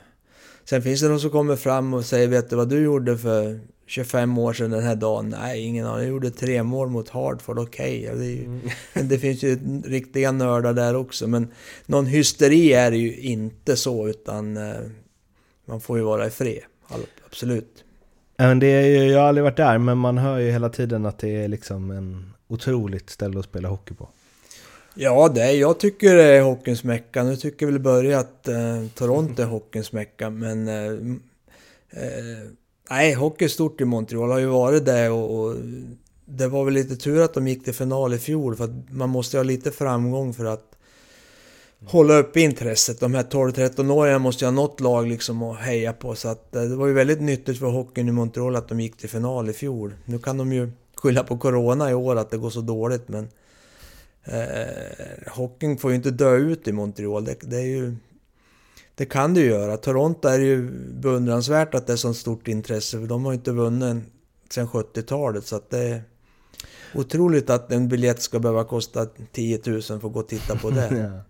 [0.66, 3.60] Sen finns det de som kommer fram och säger ”Vet du vad du gjorde för
[3.86, 5.30] 25 år sedan den här dagen.
[5.30, 6.04] Nej, ingen aning.
[6.04, 8.10] Jag gjorde tre mål mot Hartford, okej.
[8.10, 8.16] Okay.
[8.20, 8.62] Det, mm.
[9.10, 11.28] det finns ju riktiga nördar där också.
[11.28, 11.48] Men
[11.86, 14.74] någon hysteri är det ju inte så, utan eh,
[15.66, 16.62] man får ju vara i fred.
[17.26, 17.84] Absolut.
[18.38, 21.06] Men det är ju, jag har aldrig varit där, men man hör ju hela tiden
[21.06, 24.10] att det är liksom en otroligt ställe att spela hockey på.
[24.96, 27.24] Ja, det är, jag tycker det är hockeyns mecka.
[27.24, 30.92] Nu tycker väl Börje att eh, Toronto är hockeyns mecka, men eh,
[32.04, 32.50] eh,
[32.90, 35.56] Nej, hockey är stort i Montreal, har ju varit det och, och,
[36.26, 39.10] det var väl lite tur att de gick till final i fjol för att man
[39.10, 40.76] måste ha lite framgång för att
[41.86, 43.00] hålla uppe intresset.
[43.00, 46.62] De här 12-13-åringarna måste ju ha något lag liksom att heja på så att eh,
[46.62, 49.54] det var ju väldigt nyttigt för hockeyn i Montreal att de gick till final i
[49.54, 49.94] fjol.
[50.06, 53.30] Nu kan de ju skylla på Corona i år att det går så dåligt men
[54.24, 57.26] eh, hockeyn får ju inte dö ut i Montreal.
[57.26, 57.96] Det, det är ju
[58.96, 59.78] det kan det ju göra.
[59.78, 63.52] Toronto är ju beundransvärt att det är så stort intresse för de har ju inte
[63.52, 64.04] vunnit
[64.50, 66.04] sedan 70-talet så att det är
[66.96, 70.70] otroligt att en biljett ska behöva kosta 10 000 för att gå och titta på
[70.70, 71.12] det.
[71.14, 71.22] ja.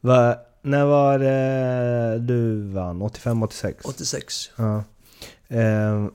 [0.00, 3.02] Va, när var det du vann?
[3.02, 3.84] 85, 86?
[3.84, 4.50] 86.
[4.56, 4.84] Ja.
[5.48, 6.06] Eh,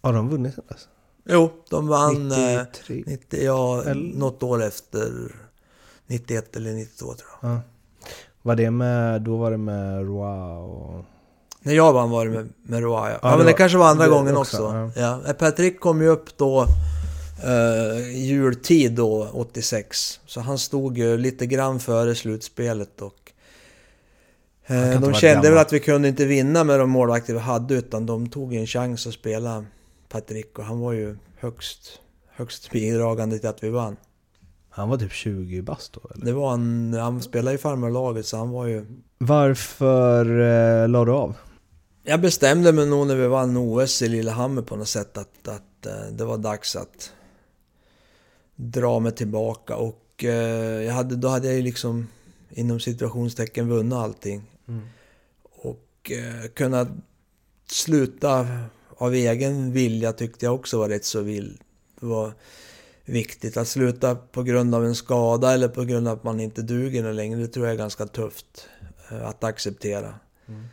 [0.00, 0.88] har de vunnit sen dess?
[1.24, 2.98] Jo, de vann 93.
[2.98, 4.18] Eh, 90, ja, eller?
[4.18, 5.34] något år efter
[6.08, 7.50] 91 eller 92 tror jag.
[7.50, 7.60] Ja.
[8.42, 11.04] Var det med, då var det med Roa och...
[11.60, 13.18] När jag vann var det med, med Roa ja.
[13.22, 14.56] ja, men det, var, kanske var andra gången också.
[14.56, 15.00] också.
[15.00, 15.20] Ja.
[15.26, 15.34] ja.
[15.34, 16.66] Patrick kom ju upp då
[17.46, 20.20] uh, jultid då, 86.
[20.26, 23.32] Så han stod ju lite grann före slutspelet och
[24.70, 25.50] uh, de kände gammal.
[25.50, 28.66] väl att vi kunde inte vinna med de målvakter vi hade utan de tog en
[28.66, 29.64] chans att spela
[30.08, 33.96] Patrick och han var ju högst, högst bidragande till att vi vann.
[34.78, 36.00] Han var typ 20 bast då?
[36.14, 36.24] Eller?
[36.24, 38.86] Det var han, han spelade i farmarlaget så han var ju...
[39.18, 41.34] Varför eh, la du av?
[42.02, 45.86] Jag bestämde mig nog när vi vann OS i Lillehammer på något sätt att, att
[45.86, 47.12] eh, det var dags att
[48.56, 52.08] dra mig tillbaka och eh, jag hade, då hade jag ju liksom
[52.50, 54.42] inom situationstecken vunnit allting.
[54.68, 54.86] Mm.
[55.42, 56.86] Och eh, kunna
[57.70, 58.46] sluta
[58.96, 61.60] av egen vilja tyckte jag också var rätt så vill.
[62.00, 62.32] Det var,
[63.08, 63.56] viktigt.
[63.56, 67.12] Att sluta på grund av en skada eller på grund av att man inte duger
[67.12, 68.68] längre, det tror jag är ganska tufft
[69.10, 70.14] eh, att acceptera.
[70.48, 70.64] Mm.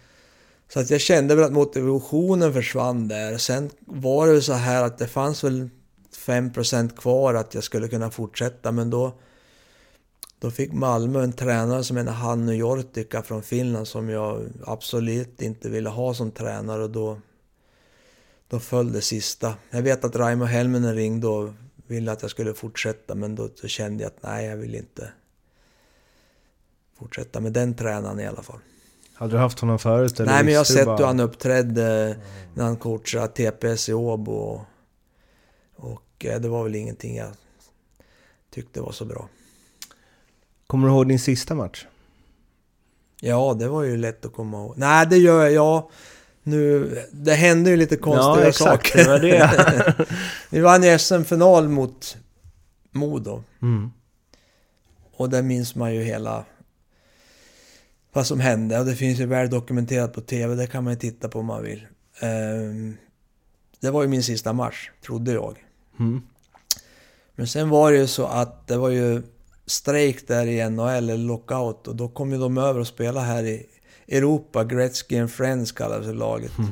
[0.73, 3.37] Så att jag kände väl att motivationen försvann där.
[3.37, 5.69] Sen var det så här att det fanns väl
[6.15, 9.13] 5% kvar att jag skulle kunna fortsätta, men då
[10.39, 15.69] då fick Malmö en tränare som heter Hannu Jortika från Finland som jag absolut inte
[15.69, 17.19] ville ha som tränare och då,
[18.47, 19.53] då föll det sista.
[19.69, 21.49] Jag vet att Raimo Helminen ringde och
[21.87, 25.09] ville att jag skulle fortsätta men då, då kände jag att nej, jag vill inte
[26.99, 28.59] fortsätta med den tränaren i alla fall.
[29.13, 30.19] Hade du haft honom förut?
[30.19, 30.97] Eller nej, men jag har sett bara...
[30.97, 32.17] hur han uppträdde mm.
[32.53, 34.31] när han coachade TPS i Åbo.
[34.31, 34.65] Och,
[35.75, 37.29] och eh, det var väl ingenting jag
[38.49, 39.29] tyckte var så bra.
[40.67, 41.85] Kommer du ihåg din sista match?
[43.21, 44.73] Ja, det var ju lätt att komma ihåg.
[44.77, 45.51] Nej, det gör jag.
[45.53, 45.89] Ja,
[46.47, 49.19] nu, det hände ju lite konstiga ja, exakt, saker.
[49.19, 50.05] Det det.
[50.49, 52.17] Vi vann ju SM-final mot
[52.91, 53.43] Modo.
[53.61, 53.91] Mm.
[55.15, 56.45] Och där minns man ju hela
[58.13, 60.99] vad som hände och det finns ju väl dokumenterat på TV, det kan man ju
[60.99, 61.87] titta på om man vill.
[62.19, 62.97] Ehm,
[63.79, 65.65] det var ju min sista match, trodde jag.
[65.99, 66.21] Mm.
[67.35, 69.21] Men sen var det ju så att det var ju
[69.65, 73.43] strejk där i NHL, eller lockout, och då kom ju de över och spelade här
[73.43, 73.65] i
[74.07, 74.63] Europa.
[74.63, 76.57] Gretzky and Friends kallades laget.
[76.57, 76.71] Mm.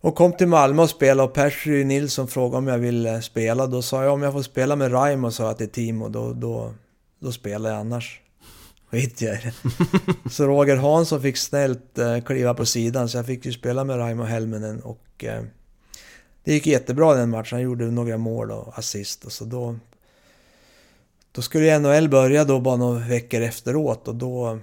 [0.00, 3.66] Och kom till Malmö och spelade och Percy Nilsson frågade om jag ville spela.
[3.66, 6.74] Då sa jag om jag får spela med Raimo, sa jag till Timo, då, då,
[7.20, 8.20] då spelar jag annars.
[8.90, 9.52] Skit jag i det.
[10.30, 13.98] Så Roger Hansson fick snällt eh, kliva på sidan, så jag fick ju spela med
[13.98, 15.42] Raimo Helminen och eh,
[16.44, 17.56] det gick jättebra den matchen.
[17.56, 19.76] Han gjorde några mål och assist och så då...
[21.32, 24.58] Då skulle NHL börja då bara några veckor efteråt och då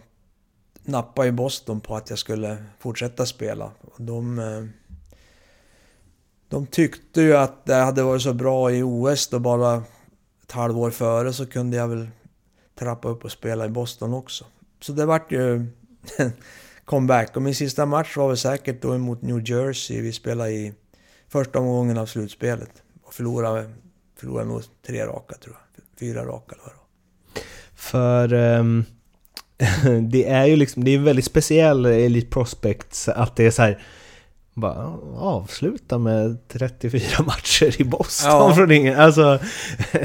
[0.87, 3.71] nappade ju Boston på att jag skulle fortsätta spela.
[3.97, 4.39] De...
[4.39, 4.63] Eh,
[6.49, 9.83] de tyckte ju att det hade varit så bra i OS då bara
[10.43, 12.09] ett halvår före så kunde jag väl
[12.79, 14.45] trappa upp och spela i Boston också.
[14.81, 15.73] Så det vart ju en
[16.85, 17.35] comeback.
[17.35, 20.01] Och min sista match var väl säkert då mot New Jersey.
[20.01, 20.73] Vi spelade i
[21.27, 22.83] första omgången av slutspelet.
[23.03, 23.71] Och förlorade,
[24.15, 25.83] förlorade nog tre raka tror jag.
[25.99, 26.87] Fyra raka eller vad det var.
[27.75, 28.85] För um,
[30.11, 33.61] det är ju liksom, det är en väldigt speciell Elite Prospects att det är så
[33.61, 33.83] här
[34.53, 34.85] bara
[35.17, 38.55] avsluta med 34 matcher i Boston Ja.
[38.55, 38.99] från ingen...
[38.99, 39.39] Alltså...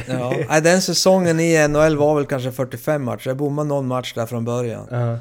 [0.07, 0.61] Ja.
[0.63, 3.29] Den säsongen i NHL var väl kanske 45 matcher.
[3.29, 4.87] Jag bommade någon match där från början.
[4.91, 5.19] Ja.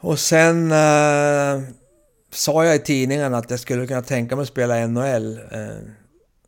[0.00, 1.60] Och sen eh,
[2.32, 5.32] sa jag i tidningen att jag skulle kunna tänka mig att spela i NHL.
[5.52, 5.68] Eh,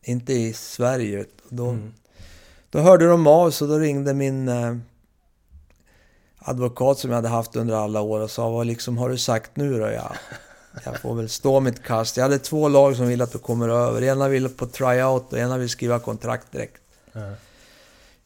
[0.04, 1.24] inte i Sverige.
[1.48, 1.92] Då, Mm.
[2.70, 4.76] då hörde de av och då ringde min eh,
[6.44, 9.56] advokat som jag hade haft under alla år och sa vad liksom har du sagt
[9.56, 9.90] nu då?
[9.90, 10.12] Ja,
[10.84, 12.16] jag får väl stå mitt kast.
[12.16, 14.02] Jag hade två lag som ville att du kommer över.
[14.02, 16.82] Ena ville på tryout och ena vill skriva kontrakt direkt.
[17.12, 17.32] Ja.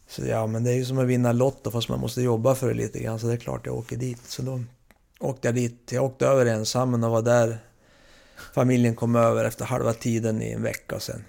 [0.08, 2.68] Så ja, men det är ju som att vinna Lotto fast man måste jobba för
[2.68, 3.18] det lite grann.
[3.18, 4.22] Så det är klart jag åker dit.
[4.26, 4.60] Så då
[5.20, 5.88] åkte jag dit.
[5.92, 7.58] Jag åkte över ensam men var där.
[8.54, 11.24] Familjen kom över efter halva tiden i en vecka sen.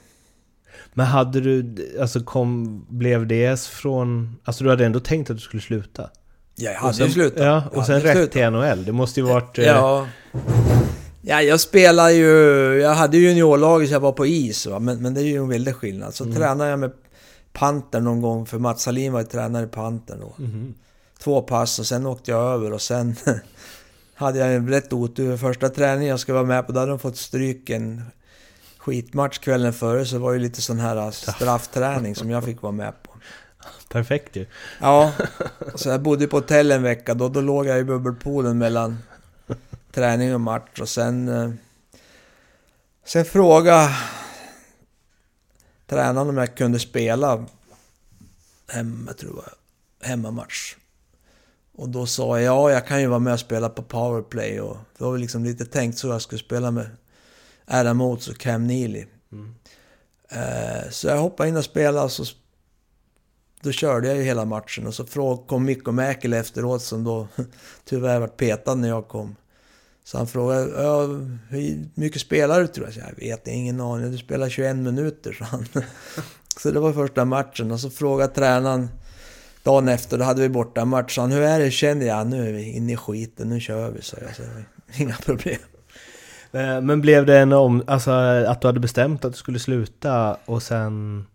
[0.93, 4.37] Men hade du, alltså kom, blev det från...
[4.43, 6.09] Alltså du hade ändå tänkt att du skulle sluta?
[6.59, 7.43] Ja, jag hade sen, ju slutat.
[7.43, 8.85] Ja, och sen rätt till NHL.
[8.85, 9.57] Det måste ju varit...
[9.57, 10.07] eh, Ja.
[11.21, 12.27] Ja, jag spelar ju...
[12.81, 14.79] Jag hade ju juniorlaget så jag var på is va?
[14.79, 16.13] Men, men det är ju en väldig skillnad.
[16.15, 16.91] Så tränade jag med
[17.53, 20.43] Panter någon gång, för Mats Salin var ju tränare i Panter då.
[20.43, 20.73] mhm.
[21.23, 23.15] Två pass och sen åkte jag över och sen
[24.15, 25.37] hade jag en rätt otur.
[25.37, 28.03] Första träningen jag skulle vara med på, då hade de fått stryk en
[28.77, 30.05] skitmatch kvällen före.
[30.05, 33.06] Så det var ju lite sån här straffträning som jag fick vara med på.
[33.89, 34.45] Perfekt ju.
[34.81, 35.13] Ja,
[35.75, 37.13] så jag bodde på hotell en vecka.
[37.13, 38.97] Då, då låg jag i bubbelpoolen mellan
[39.91, 40.79] träning och match.
[40.81, 41.27] Och sen...
[41.27, 41.49] eh,
[43.05, 43.95] Sen frågade
[45.87, 47.45] tränaren om jag kunde spela
[48.71, 50.75] hemma, tror jag, hemmamatch.
[51.75, 54.61] Och då sa jag ja, jag kan ju vara med och spela på powerplay.
[54.61, 56.89] Och det var väl liksom lite tänkt så jag skulle spela med
[57.65, 59.05] Adam Oates och Cam Neely.
[59.31, 59.55] Mm.
[60.29, 62.25] Eh, så jag hoppade in och spelade så
[63.61, 67.27] då körde jag ju hela matchen och så kom Mikko Mäkelä efteråt som då
[67.85, 69.35] tyvärr var petad när jag kom.
[70.03, 71.01] Så han frågade, ja,
[71.49, 72.93] hur mycket spelar du tror jag?
[72.93, 75.65] Så jag vet ingen aning, du spelar 21 minuter, så han.
[76.59, 78.89] Så det var första matchen och så frågade tränaren
[79.63, 82.27] dagen efter, då hade vi borta match, så han, hur är det, känner jag?
[82.27, 84.35] Nu är vi inne i skiten, nu kör vi, så jag.
[84.35, 84.63] Så det var
[85.01, 85.59] inga problem.
[86.51, 87.83] Eh, men blev det en om...
[87.87, 91.25] Alltså att du hade bestämt att du skulle sluta och sen...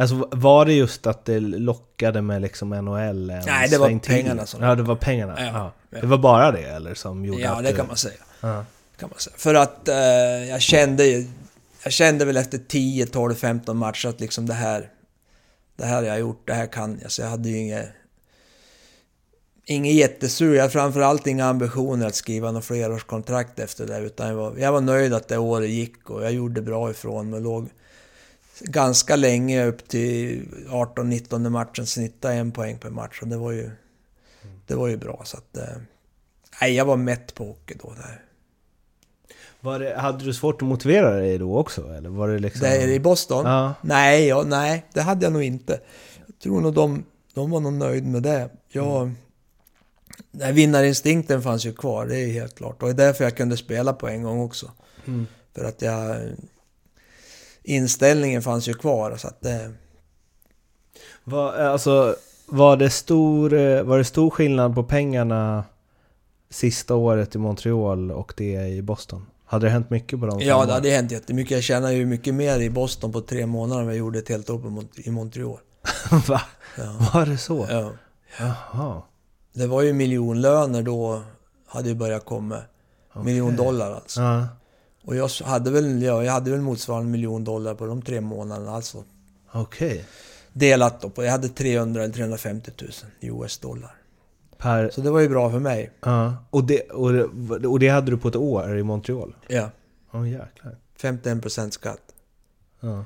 [0.00, 3.30] Alltså var det just att det lockade med liksom NHL?
[3.30, 5.34] en Nej, det var pengarna som- Ja, det var pengarna.
[5.38, 5.72] Ja, Ja.
[5.90, 6.00] ja.
[6.00, 7.76] Det var bara det eller som gjorde Ja, att det du...
[7.76, 8.14] kan man säga.
[8.40, 8.64] Ja.
[8.98, 9.34] kan man säga.
[9.38, 9.96] För att eh,
[10.48, 11.26] jag kände ju-
[11.84, 14.88] jag kände väl efter 10, 12, 15 matcher att liksom det här,
[15.76, 17.10] det här har jag gjort, det här kan jag.
[17.12, 17.88] Så jag hade ju inget,
[19.64, 20.54] inget jättesur.
[20.54, 23.98] Jag hade framförallt inga ambitioner att skriva något flerårskontrakt efter det.
[23.98, 27.30] Utan jag var, jag var nöjd att det året gick och jag gjorde bra ifrån
[27.30, 27.40] mig.
[27.40, 27.68] Låg
[28.60, 33.18] ganska länge upp till 18-19 matchen, snittade en poäng per match.
[33.22, 33.70] Och det var ju,
[34.66, 35.22] det var ju bra.
[35.24, 35.76] Så att, eh,
[36.60, 37.94] nej, jag var mätt på hockey då.
[37.94, 38.22] Där.
[39.60, 41.94] Var det, hade du svårt att motivera dig då också?
[41.94, 42.60] Eller var det liksom...
[42.60, 43.46] Där i Boston?
[43.46, 43.74] Ja.
[43.82, 45.80] Nej, ja, nej, det hade jag nog inte.
[46.26, 47.04] Jag tror nog de,
[47.34, 48.50] de var nog nöjd med det.
[48.68, 49.12] Jag,
[50.30, 52.82] Nej, Vinnarinstinkten fanns ju kvar, det är helt klart.
[52.82, 54.70] Och det är därför jag kunde spela på en gång också.
[55.06, 55.26] Mm.
[55.54, 56.16] För att jag...
[57.68, 59.72] Inställningen fanns ju kvar, så att det...
[61.24, 62.16] Var, alltså,
[62.46, 65.64] var, det stor, eh, var det stor skillnad på pengarna
[66.50, 69.26] sista året i Montreal och det i Boston?
[69.44, 71.50] Hade det hänt mycket på de Ja, det hade hänt jättemycket.
[71.50, 74.28] Jag tjänade ju mycket mer i Boston på tre månader än vad jag gjorde ett
[74.28, 75.58] helt år i Montreal.
[76.28, 76.40] Va?
[76.76, 77.10] Ja.
[77.14, 77.66] Var det så?
[77.70, 77.92] ja.
[78.38, 79.02] Jaha.
[79.52, 81.22] Det var ju miljonlöner då,
[81.66, 82.62] hade ju börjat komma.
[83.24, 84.20] Miljon dollar alltså.
[84.20, 84.46] Ja.
[85.08, 88.70] Och jag hade väl, ja, jag hade väl motsvarande miljon dollar på de tre månaderna
[88.70, 89.04] alltså.
[89.52, 90.04] Okej.
[90.52, 92.90] Delat då på, jag hade 300 eller 350 000
[93.20, 93.94] US dollar.
[94.56, 94.90] Per...
[94.90, 95.90] Så det var ju bra för mig.
[96.00, 96.36] Ja.
[96.50, 97.24] Och, det, och, det,
[97.68, 99.36] och det hade du på ett år i Montreal?
[99.46, 99.70] Ja,
[100.12, 100.76] Åh jäklar.
[101.00, 102.02] 51% skatt.
[102.80, 103.04] Ja.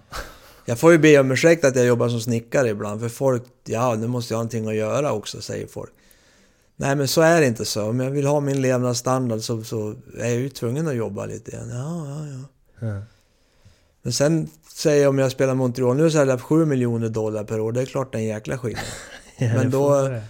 [0.65, 3.95] Jag får ju be om ursäkt att jag jobbar som snickare ibland, för folk, ja
[3.95, 5.93] nu måste jag ha någonting att göra också, säger folk.
[6.83, 7.83] Nej men så är det inte så.
[7.89, 11.51] Om jag vill ha min levnadsstandard så, så är jag ju tvungen att jobba lite
[11.51, 11.69] grann.
[11.71, 12.87] Ja, ja, ja.
[12.89, 13.03] Ja.
[14.03, 17.61] Men sen säger jag om jag spelar Montreal, nu säljer jag 7 miljoner dollar per
[17.61, 18.85] år, det är klart det är en jäkla skillnad.
[19.39, 20.23] Ja, Men det då- det.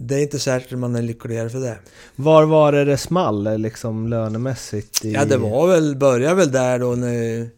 [0.00, 1.78] Det är inte säkert man är lyckligare för det.
[2.16, 5.04] Var var det det small liksom lönemässigt?
[5.04, 5.12] I...
[5.12, 7.50] Ja, det var väl, började väl där då när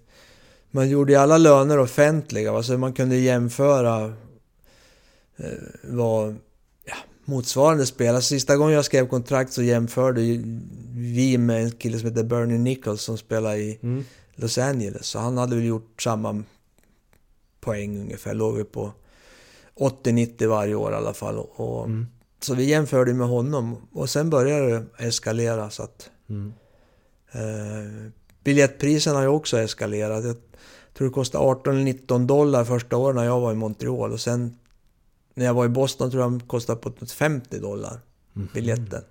[0.71, 4.05] man gjorde ju alla löner offentliga, va, så man kunde jämföra
[5.37, 5.45] eh,
[5.83, 6.37] vad
[7.31, 8.23] motsvarande spelare.
[8.23, 10.61] Sista gången jag skrev kontrakt så jämförde ju
[10.95, 14.05] vi med en kille som heter Bernie Nichols som spelar i Mm.
[14.35, 15.07] Los Angeles.
[15.07, 16.43] Så han hade väl gjort samma
[17.61, 18.93] poäng ungefär, låg vi på
[19.77, 21.39] 80-90 varje år i alla fall.
[21.39, 22.07] Och, Mm.
[22.43, 26.53] Så vi jämförde med honom och sen började det eskalera så att Mm.
[27.33, 28.11] Eh,
[28.45, 30.25] biljettpriserna har ju också eskalerat.
[30.25, 30.37] Jag
[30.95, 34.59] tror det kostade 18-19 dollar första året när jag var i Montreal och sen
[35.41, 38.01] när jag var i Boston tror jag de kostade på 50 dollar
[38.33, 38.49] Mhm.
[38.55, 39.03] biljetten.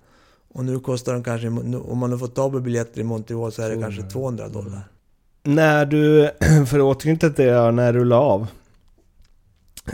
[0.54, 3.62] Och nu kostar de kanske, om man har fått tag på biljetter i Montreal så
[3.62, 3.96] är det 200.
[3.96, 4.82] kanske 200 dollar.
[5.42, 6.30] När du,
[6.66, 8.46] för att återknyta till det, när du la av.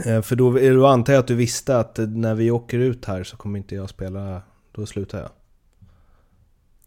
[0.05, 3.23] Eh, För då, då antar jag att du visste att när vi åker ut här
[3.23, 5.29] så kommer inte jag spela, då slutar jag.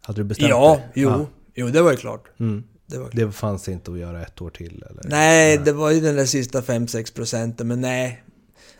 [0.01, 0.91] Hade du bestämt Ja, dig?
[0.95, 2.23] jo, jo det var ju klart.
[2.39, 2.63] Mm.
[2.85, 3.15] Det var klart.
[3.15, 5.01] Det fanns inte att göra ett år till eller?
[5.09, 8.23] Nej, det var ju den där sista 5-6 procenten, men nej.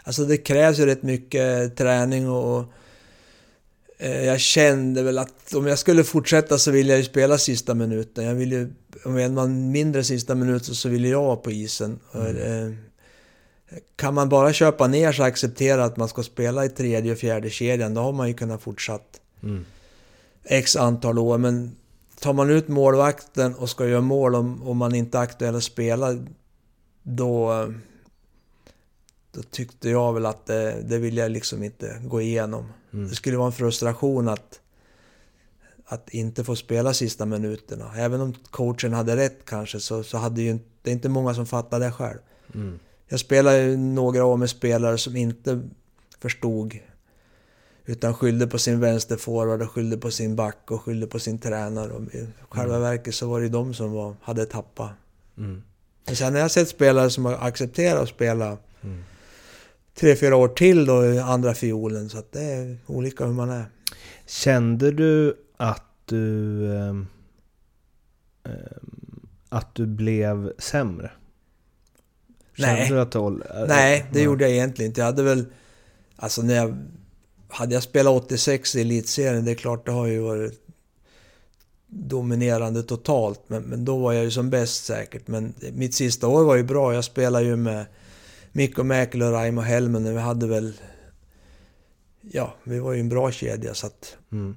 [0.04, 2.66] Alltså det krävs ju rätt mycket träning och
[3.98, 7.74] eh, jag kände väl att om jag skulle fortsätta så vill jag ju spela sista
[7.74, 8.26] minuten.
[8.26, 8.74] Jag vill ju,
[9.06, 12.00] om jag man mindre sista minuten så vill jag vara på isen.
[12.12, 12.72] Och, eh,
[13.96, 17.50] Kan man bara köpa ner så acceptera att man ska spela i tredje och fjärde
[17.50, 19.66] kedjan, då har man ju kunnat fortsatt Mm.
[20.44, 21.38] x antal år.
[21.38, 21.76] Men
[22.20, 25.64] tar man ut målvakten och ska göra mål om, om man inte är aktuell att
[25.64, 26.18] spela,
[27.04, 27.68] då,
[29.32, 32.66] då tyckte jag väl att det, det vill jag liksom inte gå igenom.
[32.94, 33.10] Mm.
[33.10, 34.60] Det skulle vara en frustration att,
[35.86, 37.92] att inte få spela sista minuterna.
[37.96, 41.46] Även om coachen hade rätt kanske, så, så hade ju det är inte många som
[41.46, 42.20] fattar det själv.
[42.54, 42.80] Mm.
[43.08, 45.62] Jag spelade ju några år med spelare som inte
[46.20, 46.80] förstod
[47.86, 51.92] utan skyllde på sin vänsterforward och skyllde på sin back och skyllde på sin tränare.
[51.92, 54.92] Och I själva verket så var det ju de som var, hade tappat.
[55.38, 55.64] Mm.
[56.06, 59.04] Men sen har jag sett spelare som har accepterat att spela Mm.
[59.96, 62.10] Tre, fyra år till då i andra fiolen.
[62.10, 63.66] Så att det är olika hur man är.
[64.26, 66.66] Kände du att du...
[66.78, 67.08] ehm,
[69.50, 71.12] att du blev sämre?
[72.58, 72.90] Kände Nej.
[72.90, 74.26] Du att du, håll- Nej, det Ja.
[74.26, 75.02] gjorde jag egentligen inte.
[75.02, 75.46] Jag hade väl...
[76.16, 76.78] Alltså när jag...
[77.48, 80.60] Hade jag spelat 86 i elitserien, det är klart det har ju varit
[81.88, 83.42] dominerande totalt.
[83.48, 85.28] Men, men då var jag ju som bäst säkert.
[85.28, 86.94] Men mitt sista år var ju bra.
[86.94, 87.86] Jag spelade ju med
[88.52, 90.04] Mikko Mäkelä och Raimo Helmen.
[90.04, 90.74] Vi hade väl...
[92.22, 94.18] Ja, vi var ju en bra kedja så att...
[94.32, 94.56] Mm.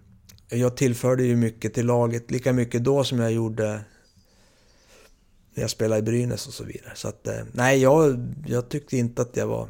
[0.48, 2.30] Jag tillförde ju mycket till laget.
[2.30, 3.80] Lika mycket då som jag gjorde
[5.54, 6.92] när jag spelade i Brynäs och så vidare.
[6.94, 9.68] Så att, eh, nej, jag, jag tyckte inte att jag var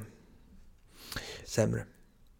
[1.44, 1.84] sämre.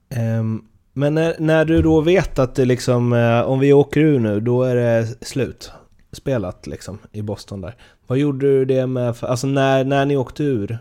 [0.08, 4.18] Ehm, men när, när du då vet att det liksom, eh, om vi åker ur
[4.18, 5.70] nu, då är det slut.
[6.12, 7.76] Spelat liksom i Boston där.
[8.06, 10.78] Vad gjorde du det med, alltså när, när ni åkte ur?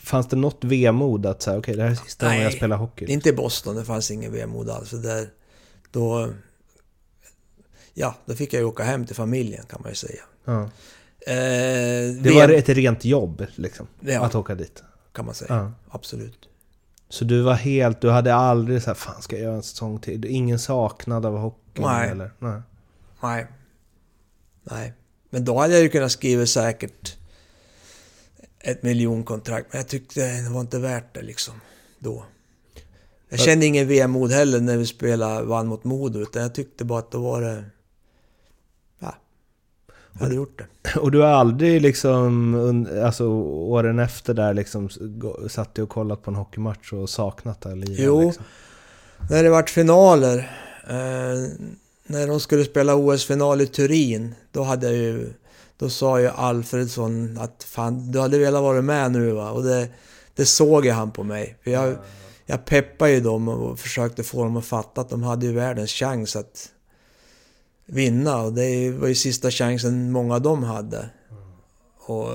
[0.00, 3.04] Fanns det något vemod att säga, okej det här är sista gången jag spelar hockey?
[3.06, 4.90] Inte i Boston, det fanns ingen vemod alls.
[4.90, 5.28] För där,
[5.92, 6.28] då,
[7.94, 10.22] ja, då fick jag ju åka hem till familjen kan man ju säga.
[10.44, 10.62] Ja.
[11.26, 14.24] Eh, Det var ett rent jobb liksom, Ja.
[14.24, 14.82] att åka dit?
[15.12, 15.54] kan man säga.
[15.54, 15.72] Ja.
[15.88, 16.38] Absolut.
[17.08, 19.98] Så du var helt, du hade aldrig så här, fan ska jag göra en säsong
[19.98, 20.24] till?
[20.24, 21.84] Ingen saknad av hockeyn?
[21.84, 22.10] Nej.
[22.10, 22.30] Eller?
[22.38, 22.60] Nej.
[23.22, 23.46] Nej.
[24.62, 24.92] Nej.
[25.30, 27.16] Men då hade jag ju kunnat skriva säkert
[28.64, 29.72] ett miljonkontrakt.
[29.72, 31.54] Men jag tyckte det var inte värt det liksom.
[31.98, 32.24] Då.
[33.28, 36.20] Jag kände ingen vemod heller när vi spelade, vann mot Modo.
[36.20, 37.64] Utan jag tyckte bara att då var det...
[38.98, 39.14] Ja.
[40.12, 40.98] Jag hade gjort det.
[41.00, 44.88] Och du har aldrig liksom, alltså åren efter där liksom
[45.48, 47.98] satt och kollat på en hockeymatch och saknat det här livet?
[47.98, 48.26] Jo.
[48.26, 48.44] Liksom.
[49.30, 50.38] När det vart finaler,
[50.88, 51.68] eh,
[52.06, 55.32] när de skulle spela OS-final i Turin, då hade jag ju...
[55.78, 59.50] Då sa ju Alfredsson att fan, du hade velat vara med nu va?
[59.50, 59.88] Och det,
[60.34, 61.58] det såg jag han på mig.
[61.64, 61.96] För jag,
[62.46, 65.90] jag peppade ju dem och försökte få dem att fatta att de hade ju världens
[65.90, 66.70] chans att
[67.86, 68.42] vinna.
[68.42, 71.10] Och det var ju sista chansen många av dem hade.
[72.06, 72.28] Och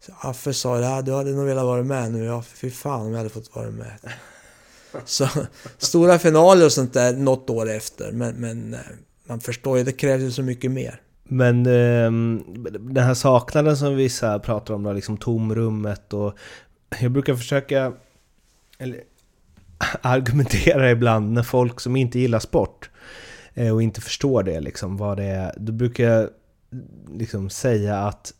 [0.00, 2.24] så Affe sa det, du hade nog velat vara med nu.
[2.24, 3.98] Ja, fy fan om jag hade fått vara med.
[5.04, 5.28] Så
[5.78, 8.12] stora finaler och sånt där något år efter.
[8.12, 8.80] Men, men eh,
[9.24, 11.00] man förstår ju, det krävs ju så mycket mer.
[11.28, 12.10] Men eh,
[12.80, 16.38] den här saknaden som vissa pratar om, då, liksom tomrummet och...
[17.00, 17.92] Jag brukar försöka
[18.78, 19.00] eller,
[20.00, 22.90] argumentera ibland när folk som inte gillar sport
[23.54, 25.54] eh, och inte förstår det, liksom, vad det är.
[25.56, 26.28] Då brukar jag
[27.12, 28.32] liksom säga att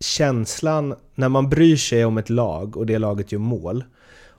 [0.00, 3.84] känslan när man bryr sig om ett lag och det laget gör mål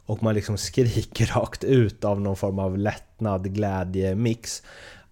[0.08, 4.64] och man liksom skriker rakt ut av någon form av lättnad, glädje, mix.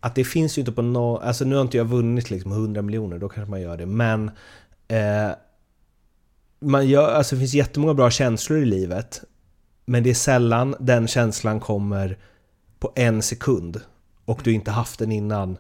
[0.06, 1.24] Att det finns ju inte på något...
[1.24, 3.86] Alltså nu har inte jag vunnit liksom 100 miljoner, då kanske man gör det.
[3.86, 4.32] Men...
[4.88, 5.32] Eh,
[6.60, 9.24] man gör, alltså det finns jättemånga bra känslor i livet.
[9.86, 12.18] Men det är sällan den känslan kommer
[12.80, 13.82] på en sekund.
[14.26, 15.58] Och du inte haft den innan.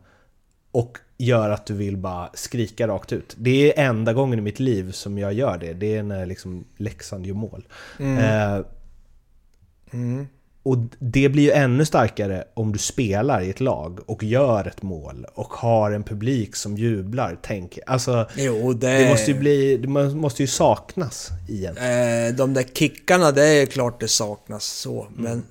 [0.71, 3.35] Och gör att du vill bara skrika rakt ut.
[3.37, 5.73] Det är enda gången i mitt liv som jag gör det.
[5.73, 7.67] Det är när liksom Leksand gör mål.
[7.99, 8.17] Mm.
[8.17, 8.65] Eh,
[9.91, 10.27] mm.
[10.65, 14.81] Och det blir ju ännu starkare om du spelar i ett lag och gör ett
[14.81, 17.37] mål och har en publik som jublar.
[17.41, 18.87] Tänk, alltså, jo, det...
[18.87, 21.77] det måste ju bli, det måste ju saknas igen.
[21.77, 25.01] Eh, de där kickarna, det är klart det saknas så.
[25.01, 25.23] Mm.
[25.23, 25.43] Men,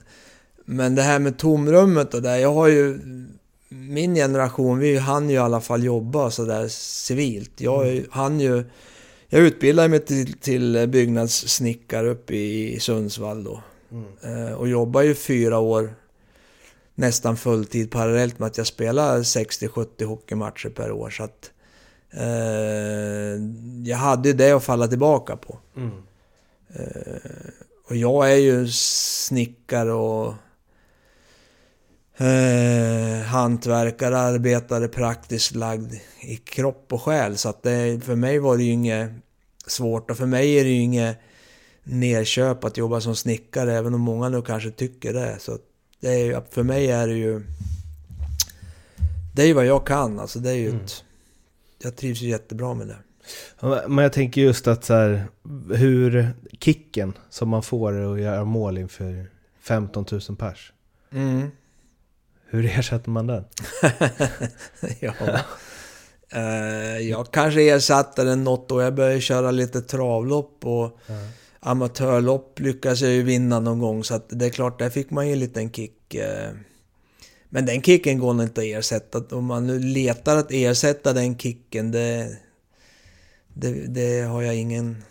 [0.65, 2.99] men det här med tomrummet och det, jag har ju
[3.69, 7.61] min generation, vi hann ju i alla fall jobba sådär civilt.
[7.61, 8.05] Jag mm.
[8.11, 8.65] hann ju...
[9.29, 13.63] Jag utbildade mig till, till byggnadssnickare uppe i Sundsvall då.
[13.95, 14.47] Mm.
[14.49, 15.95] Eh, och jobbade ju fyra år
[16.95, 21.11] nästan fulltid parallellt med att jag spelade 60-70 hockeymatcher per år.
[21.11, 21.51] Så att,
[22.11, 23.43] eh,
[23.85, 25.59] jag hade ju det att falla tillbaka på.
[25.77, 25.93] Mm.
[26.75, 27.31] Eh,
[27.89, 30.35] och jag är ju snickare och
[32.17, 37.37] eh, hantverkare, arbetare, praktiskt lagd i kropp och själ.
[37.37, 39.11] Så att det, för mig var det ju inget
[39.67, 41.19] svårt och för mig är det ju inget
[41.85, 45.37] nerköp att jobba som snickare, även om många nu kanske tycker det.
[45.39, 45.59] Så
[46.01, 47.43] det är, för mig är det ju...
[49.35, 50.85] Det är ju vad jag kan, alltså det är ju mm.
[50.85, 51.05] ett,
[51.83, 52.97] Jag trivs ju jättebra med det.
[53.89, 55.27] Men jag tänker just att så här,
[55.75, 56.31] hur
[56.61, 59.31] kicken som man får att göra mål inför
[59.61, 60.73] 15 000 pers.
[61.13, 61.51] Mm.
[62.47, 63.45] Hur ersätter man den?
[65.01, 65.13] ja.
[66.37, 68.83] Uh, jag kanske ersatte den något år.
[68.83, 71.29] Jag började köra lite travlopp och mm.
[71.65, 74.05] Amatörlopp lyckades jag ju vinna någon gång.
[74.05, 76.15] Så att det är klart, där fick man ju en liten kick.
[76.15, 76.59] Uh,
[77.49, 79.37] men den kicken går nog inte att ersätta.
[79.37, 82.37] Om man nu letar att ersätta den kicken, det,
[83.55, 85.05] det, det har jag ingen...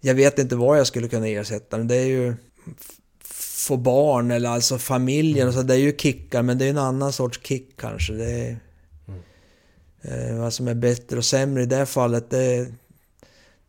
[0.00, 1.88] Jag vet inte vad jag skulle kunna ersätta den.
[1.88, 2.34] Det är ju
[3.66, 5.62] få barn eller alltså familjen och så.
[5.62, 8.12] Det är ju kickar men det är en annan sorts kick kanske.
[8.12, 8.56] Det är,
[9.08, 9.20] mm.
[10.02, 12.66] eh, vad som är bättre och sämre i det fallet det,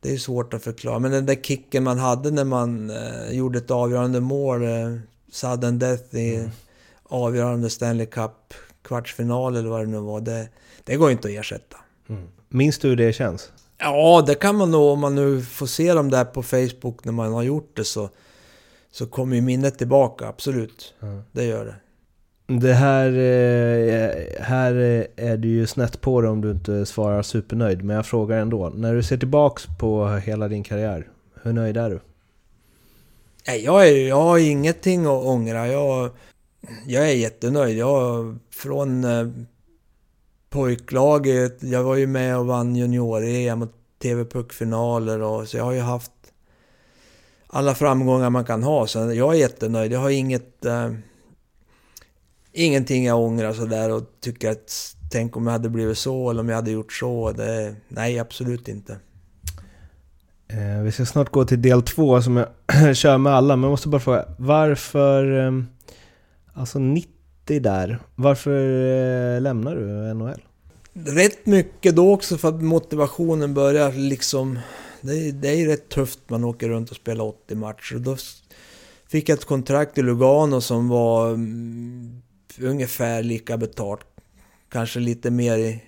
[0.02, 1.00] det är svårt att förklara.
[1.00, 4.98] Men den där kicken man hade när man eh, gjorde ett avgörande mål, eh,
[5.32, 6.50] sudden death i mm.
[7.04, 10.22] avgörande Stanley Cup kvartsfinal eller vad det nu var.
[10.22, 10.50] Det,
[10.84, 11.78] det går inte att ersätta.
[12.10, 12.28] Mm.
[12.50, 13.52] Minns du hur det känns?
[13.78, 17.12] Ja, det kan man nog om man nu får se dem där på Facebook när
[17.12, 18.10] man har gjort det så
[18.92, 20.94] så kommer ju minnet tillbaka, absolut.
[21.02, 21.22] Mm.
[21.32, 21.76] Det gör det.
[22.60, 26.86] Det här, eh, eh, här eh, är du ju snett på det om du inte
[26.86, 28.70] svarar supernöjd, men jag frågar ändå.
[28.70, 31.08] När du ser tillbaks på hela din karriär,
[31.44, 32.00] hur nöjd är du?
[33.46, 35.68] Jag, är, jag har ingenting att ångra.
[35.68, 36.10] Jag,
[36.88, 37.78] jag är jättenöjd.
[37.78, 39.06] Jag, från
[40.50, 43.72] pojklaget, jag var ju med och vann junior-EM och
[44.02, 46.12] TV-puckfinaler och så jag har ju haft
[47.48, 48.88] alla framgångar man kan ha.
[48.88, 49.92] Så jag är jättenöjd.
[49.92, 50.66] Jag har inget...
[52.54, 56.50] Ingenting jag ångrar sådär och tycker att tänk om jag hade blivit så eller om
[56.50, 57.32] jag hade gjort så.
[57.32, 58.98] Det, nej, absolut inte.
[60.48, 62.48] Eh, vi ska snart gå till del två som jag
[62.98, 64.26] kör med alla, men jag måste bara fråga.
[64.38, 65.48] Varför...
[65.48, 65.52] Eh,
[66.54, 67.10] alltså 90
[67.46, 68.00] där.
[68.16, 68.52] Varför
[69.36, 70.42] eh, lämnar du NHL?
[70.94, 74.60] Rätt mycket då också för att motivationen börjar liksom
[75.02, 77.96] det, det är ju rätt tufft man åker runt och spelar 80 matcher.
[77.96, 78.18] Då
[79.08, 82.22] fick jag ett kontrakt i Lugano som var mm,
[82.60, 84.06] ungefär lika betalt.
[84.70, 85.84] Kanske lite mer i,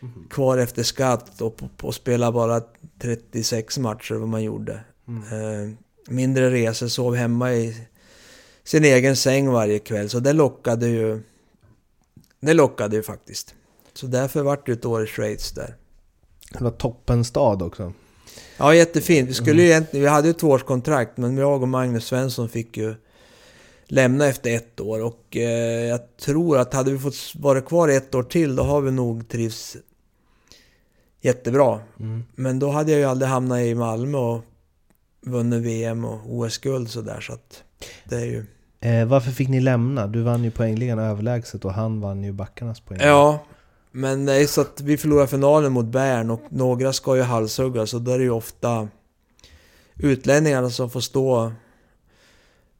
[0.00, 0.28] mm.
[0.30, 2.62] kvar efter skatt och på spela bara
[2.98, 4.80] 36 matcher vad man gjorde.
[5.08, 5.22] Mm.
[5.22, 5.74] Eh,
[6.08, 7.86] mindre resor, sov hemma i
[8.64, 10.08] sin egen säng varje kväll.
[10.08, 11.20] Så det lockade ju.
[12.40, 13.54] Det lockade ju faktiskt.
[13.94, 15.76] Så därför vart det ett år i Schweiz där.
[16.52, 17.92] Det var toppenstad också.
[18.56, 19.28] Ja, jättefint.
[19.28, 22.76] Vi skulle ju egentligen, vi hade ju ett tvåårskontrakt men jag och Magnus Svensson fick
[22.76, 22.94] ju
[23.88, 28.14] lämna efter ett år och eh, jag tror att hade vi fått vara kvar ett
[28.14, 29.76] år till då har vi nog trivs
[31.20, 31.80] jättebra.
[32.00, 32.24] Mm.
[32.34, 34.44] Men då hade jag ju aldrig hamnat i Malmö och
[35.20, 37.62] vunnit VM och OS-guld sådär så att
[38.04, 38.46] det är ju...
[38.80, 40.06] Eh, varför fick ni lämna?
[40.06, 43.00] Du vann ju poängligan överlägset och han vann ju backarnas poäng.
[43.02, 43.46] Ja,
[43.92, 47.94] men det är så att vi förlorar finalen mot Bern och några ska ju halshuggas
[47.94, 48.88] och då är det ju ofta
[49.94, 51.52] utlänningarna som får stå,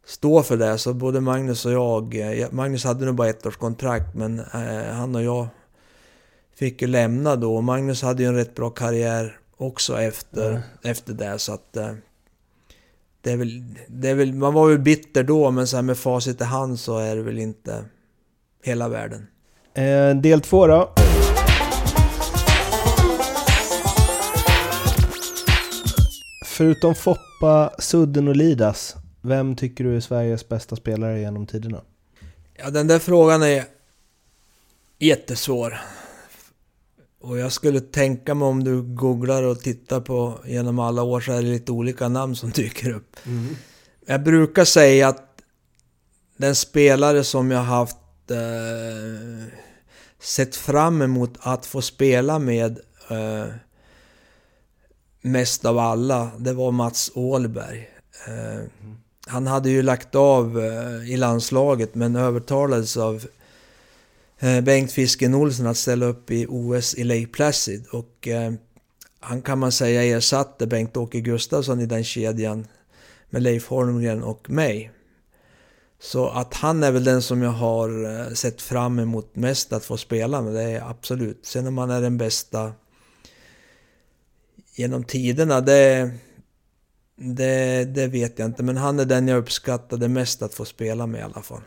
[0.07, 0.79] stå för det.
[0.79, 4.93] Så både Magnus och jag, eh, Magnus hade nog bara ett års kontrakt men eh,
[4.93, 5.47] han och jag
[6.59, 7.61] fick ju lämna då.
[7.61, 10.63] Magnus hade ju en rätt bra karriär också efter, Mm.
[10.83, 11.91] efter det så att eh,
[13.21, 15.99] det är, väl, det är väl, man var väl bitter då men så här med
[15.99, 17.85] facit i hand så är det väl inte
[18.63, 19.27] hela världen.
[19.75, 20.93] Eh, del två då.
[26.45, 28.97] Förutom Foppa, Sudden och Lidas,
[29.27, 31.81] vem tycker du är Sveriges bästa spelare genom tiderna?
[32.55, 33.65] Ja, den där frågan är
[34.99, 35.79] jättesvår.
[37.21, 41.33] Och jag skulle tänka mig om du googlar och tittar på genom alla år så
[41.33, 43.17] är det lite olika namn som dyker upp.
[44.07, 45.43] Jag brukar säga att
[46.37, 47.97] den spelare som jag haft
[48.31, 49.49] eh,
[50.21, 53.47] sett fram emot att få spela med eh,
[55.21, 57.89] mest av alla, det var Mats Åhlberg.
[58.27, 58.65] Eh,
[59.27, 63.27] han hade ju lagt av eh, i landslaget men övertalades av
[64.39, 68.53] eh, Bengt Fisken Olsen att ställa upp i OS i Lake Placid och eh,
[69.21, 72.67] han kan man säga ersatte Bengt-Åke Gustafsson i den kedjan
[73.31, 74.91] med Leif Holmgren och mig.
[76.01, 79.97] Så att han är väl den som jag har sett fram emot mest att få
[79.97, 81.47] spela med, det är absolut.
[81.47, 82.73] Sen om han är den bästa
[84.75, 86.11] genom tiderna, det,
[87.17, 88.63] det, det vet jag inte.
[88.63, 91.61] Men han är den jag uppskattade mest att få spela med i alla fall.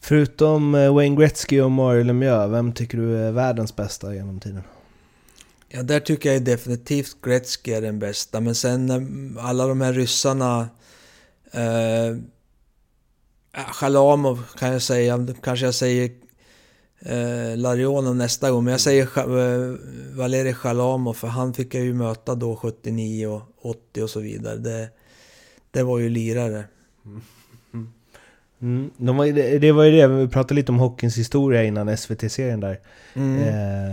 [0.00, 4.62] Förutom eh, Wayne Gretzky och Mario Lemieux, vem tycker du är världens bästa genom tiden?
[5.68, 8.40] Ja, där tycker jag definitivt Gretzky är den bästa.
[8.40, 10.68] Men sen eh, alla de här ryssarna...
[11.52, 12.16] Eh,
[13.54, 16.10] Chalamov kan jag säga, kanske jag säger
[17.00, 18.64] eh, Larionov nästa gång.
[18.64, 19.76] Men jag säger eh,
[20.16, 24.56] Valerij Chalamov för han fick jag ju möta då 79 och 80 och så vidare.
[24.56, 24.88] Det,
[25.70, 26.64] det var ju lirare.
[28.60, 28.90] Mm.
[28.96, 32.60] De var, det, det var ju det, vi pratade lite om hockeyns historia innan SVT-serien
[32.60, 32.80] där.
[33.14, 33.42] Mm.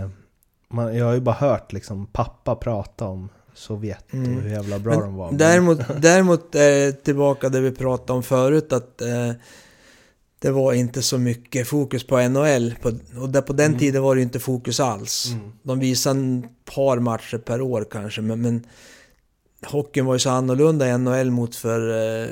[0.02, 0.08] Eh,
[0.68, 4.36] man, jag har ju bara hört liksom pappa prata om Sovjet Mm.
[4.36, 5.32] och hur jävla bra Men de var.
[5.32, 9.32] Däremot, däremot eh, tillbaka det vi pratade om förut att eh,
[10.38, 12.74] det var inte så mycket fokus på NHL.
[12.82, 13.78] På, och där, på den Mm.
[13.78, 15.26] tiden var det inte fokus alls.
[15.32, 15.52] Mm.
[15.62, 18.66] De visade en par matcher per år kanske, men, men
[19.66, 22.28] hockeyn var ju så annorlunda i NHL mot för eh,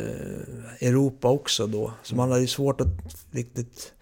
[0.88, 1.92] Europa också då.
[2.02, 2.88] Så man hade ju svårt att
[3.30, 3.92] riktigt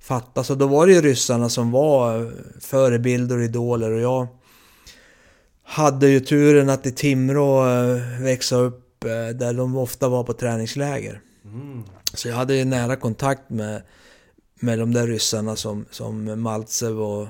[0.00, 0.44] fatta.
[0.44, 4.26] Så då var det ju ryssarna som var förebilder och idoler och jag
[5.64, 10.32] hade ju turen att i Timrå eh, växa upp eh, där de ofta var på
[10.32, 11.20] träningsläger.
[11.44, 11.82] Mm.
[12.14, 13.82] Så jag hade ju nära kontakt med,
[14.60, 17.28] med de där ryssarna som, som Maltsev och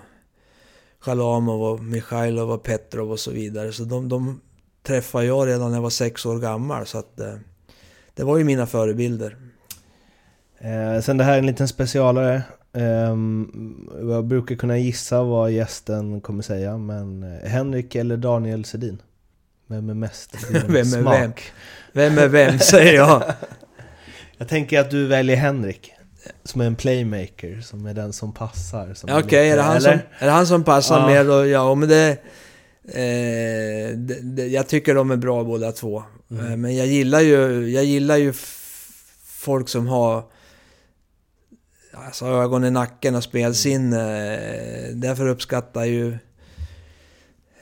[1.00, 3.72] Chalamov och Mikhailov och Petrov och så vidare.
[3.72, 4.40] Så de, de
[4.82, 6.86] träffade jag redan när jag var sex år gammal.
[6.86, 7.34] Så att eh,
[8.14, 9.36] det var ju mina förebilder.
[10.58, 12.42] Eh, sen det här är en liten specialare.
[12.74, 19.02] Ehm, jag brukar kunna gissa vad gästen kommer säga, men eh, Henrik eller Daniel Sedin?
[19.66, 20.36] Vem är mest?
[20.50, 21.52] Vem är smak?
[21.92, 22.14] vem?
[22.14, 23.22] Vem är vem, säger jag.
[24.38, 25.92] Jag tänker att du väljer Henrik.
[26.44, 28.94] Som är en playmaker, som är den som passar.
[29.02, 30.08] Okej, lite- är, det han som, eller?
[30.18, 31.06] är det han som passar Ja.
[31.06, 31.46] mer då?
[31.46, 32.18] Ja, men det,
[32.84, 34.46] eh, det, det...
[34.46, 36.02] Jag tycker de är bra båda två.
[36.30, 36.46] Mm.
[36.46, 38.32] Eh, Men jag gillar ju, jag gillar ju
[39.24, 40.24] folk som har
[41.92, 44.34] alltså, ögon i nacken och spelsinne.
[44.34, 46.18] Eh, Därför uppskattar ju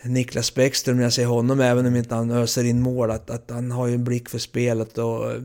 [0.02, 3.50] Niklas Bäckström när jag ser honom, även om inte han öser in mål, att, att
[3.50, 5.42] han har ju en blick för spelet och eh,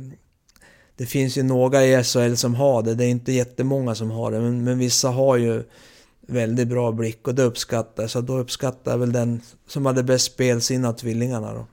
[0.98, 4.32] det finns ju några i SHL som har det, det är inte jättemånga som har
[4.32, 5.64] det, men, men vissa har ju
[6.28, 10.26] väldigt bra blick och det uppskattar så då uppskattar jag väl den som hade bäst
[10.26, 11.68] spelsinne av tvillingarna då.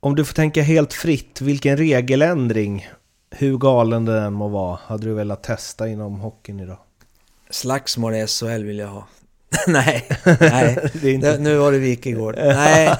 [0.00, 2.88] Om du får tänka helt fritt, vilken regeländring,
[3.30, 6.78] hur galen den än må vara, hade du velat testa inom hockeyn idag?
[7.50, 9.08] Slagsmål i SHL vill jag ha.
[9.66, 10.08] nej,
[10.40, 10.90] nej.
[11.02, 11.32] inte...
[11.32, 12.34] Det, nu var det Wikegård.
[12.36, 12.86] Nej,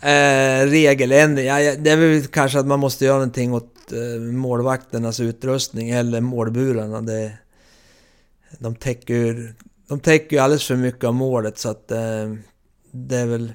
[0.00, 1.46] eh, regeländring.
[1.46, 6.20] Ja, det är väl kanske att man måste göra någonting åt eh, målvakternas utrustning eller
[6.20, 7.00] målburarna.
[7.00, 7.32] Det,
[8.58, 9.54] de täcker
[9.92, 12.34] de täcker ju alldeles för mycket av målet så att eh,
[12.90, 13.52] det är väl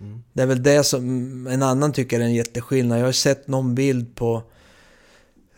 [0.00, 0.22] Mm.
[0.32, 3.00] Det är väl det som en annan tycker är en jätteskillnad.
[3.00, 4.42] Jag har sett någon bild på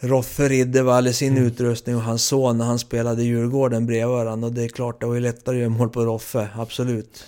[0.01, 1.45] Roffe Riddervall i sin mm.
[1.45, 4.49] utrustning och hans son när han spelade Djurgården bredvid varandra.
[4.49, 7.26] Och det är klart, det var ju lättare att göra mål på Roffe, absolut.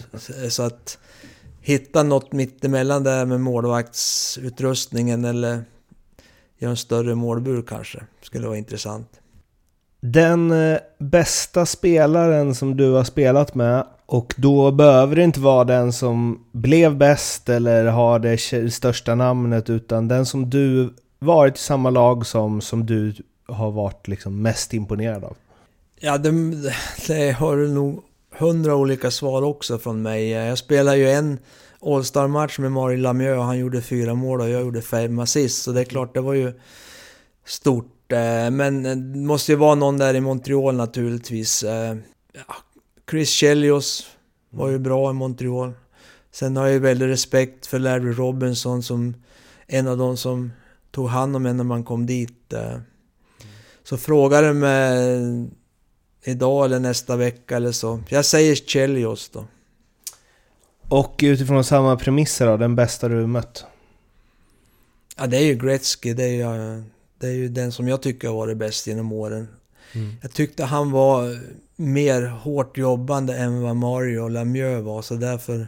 [0.49, 0.99] Så att
[1.61, 5.65] hitta något mittemellan där med målvaktsutrustningen eller
[6.59, 9.20] göra en större målbur kanske, skulle vara intressant.
[10.01, 15.65] Den eh, bästa spelaren som du har spelat med och då behöver det inte vara
[15.65, 18.39] den som blev bäst eller har det
[18.73, 23.15] största namnet utan den som du varit i samma lag som, som du
[23.49, 25.37] har varit liksom mest imponerad av?
[26.01, 26.31] Ja, det,
[27.07, 28.03] det har du nog
[28.39, 30.31] hundra olika svar också från mig.
[30.31, 31.39] Jag spelade ju en
[31.83, 35.63] All-star-match med Mario Lamieux och han gjorde fyra mål och jag gjorde fem assist.
[35.63, 36.53] Så det är klart, det var ju
[37.47, 38.00] stort.
[38.13, 41.63] Eh, men det måste ju vara någon där i Montreal naturligtvis.
[41.63, 41.97] Eh,
[43.11, 44.07] Chris Chelios
[44.51, 45.73] var ju bra i Montreal.
[46.33, 49.15] Sen har jag ju väldigt respekt för Larry Robinson som
[49.67, 50.53] en av de som
[50.91, 52.53] tog hand om en när man kom dit.
[52.53, 52.79] Eh.
[53.85, 55.51] Så frågar du mig
[56.25, 58.01] idag eller nästa vecka eller så.
[58.09, 59.45] Jag säger Chelios då.
[60.89, 63.65] Och utifrån samma premisser då, den bästa du mött?
[65.17, 66.15] Ja, det är ju Gretzky.
[66.15, 66.83] Det är ju,
[67.21, 69.49] det är ju den som jag tycker har varit bäst genom åren.
[69.93, 70.12] Mm.
[70.23, 71.39] Jag tyckte han var
[71.77, 75.66] mer hårt jobbande än vad Mario Lemieux var, så därför...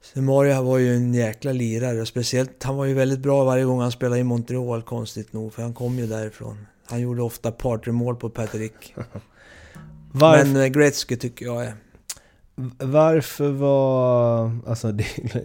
[0.00, 3.80] Så Mario var ju en jäkla lirare, speciellt han var ju väldigt bra varje gång
[3.80, 6.66] han spelade i Montreal, konstigt nog, för han kom ju därifrån.
[6.84, 8.94] Han gjorde ofta partymål på Patrick.
[10.12, 10.46] Varf...
[10.46, 11.74] Men eh, Gretzky tycker jag är...
[12.78, 14.52] Varför var...
[14.66, 15.06] Alltså det,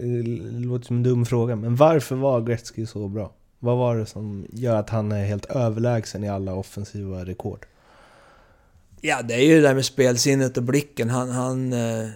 [0.50, 3.32] låter som en dum fråga, men varför var Gretzky så bra?
[3.64, 7.66] Vad var det som gör att han är helt överlägsen i alla offensiva rekord?
[9.00, 11.10] Ja, det är ju det där med spelsinnet och blicken.
[11.10, 12.08] Han, han, eh,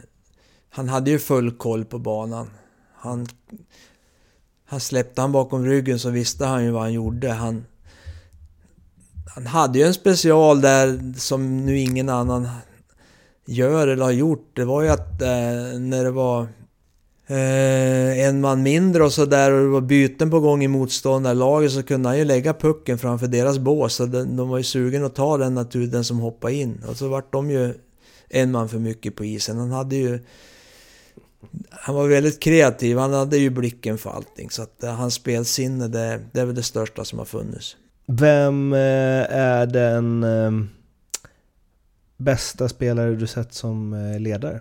[0.71, 2.51] han hade ju full koll på banan.
[2.95, 3.27] Han,
[4.65, 7.33] han släppte han bakom ryggen så visste han ju vad han gjorde.
[7.33, 7.65] Han,
[9.35, 12.49] han hade ju en special där som nu ingen annan
[13.47, 14.51] gör eller har gjort.
[14.53, 16.49] Det var ju att eh, när det var
[17.29, 21.83] eh, en man mindre och sådär och det var byten på gång i motståndarlaget så
[21.83, 23.95] kunde han ju lägga pucken framför deras bås.
[23.95, 26.85] Så de, de var ju sugen att ta den naturen som hoppade in.
[26.89, 27.74] Och så vart de ju
[28.29, 29.59] en man för mycket på isen.
[29.59, 30.20] Han hade ju...
[31.70, 34.51] Han var väldigt kreativ, han hade ju blicken för allting.
[34.51, 37.76] Så att eh, hans spelsinne, det, det är väl det största som har funnits.
[38.07, 38.79] Vem eh,
[39.31, 40.51] är den eh,
[42.16, 44.61] bästa spelare du sett som ledare?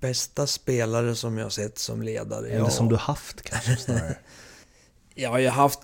[0.00, 2.46] Bästa spelare som jag sett som ledare?
[2.46, 2.70] Eller ja.
[2.70, 4.16] som du haft kanske snarare?
[5.14, 5.80] ja, jag har haft...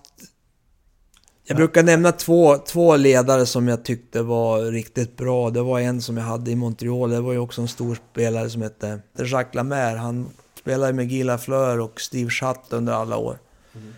[1.44, 1.56] Jag ja.
[1.56, 5.50] brukar nämna två, två ledare som jag tyckte var riktigt bra.
[5.50, 7.10] Det var en som jag hade i Montreal.
[7.10, 9.96] Det var ju också en stor spelare som hette Jacques Lamer.
[9.96, 13.38] Han spelade med Gila Fleur och Steve Schatt under alla år.
[13.74, 13.94] Mm.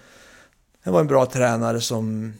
[0.85, 2.35] Det var en bra tränare som...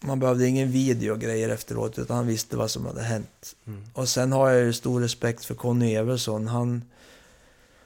[0.00, 3.54] Man behövde ingen video och grejer efteråt, utan han visste vad som hade hänt.
[3.66, 3.84] Mm.
[3.94, 6.48] Och sen har jag ju stor respekt för Conny Everson.
[6.48, 6.82] Han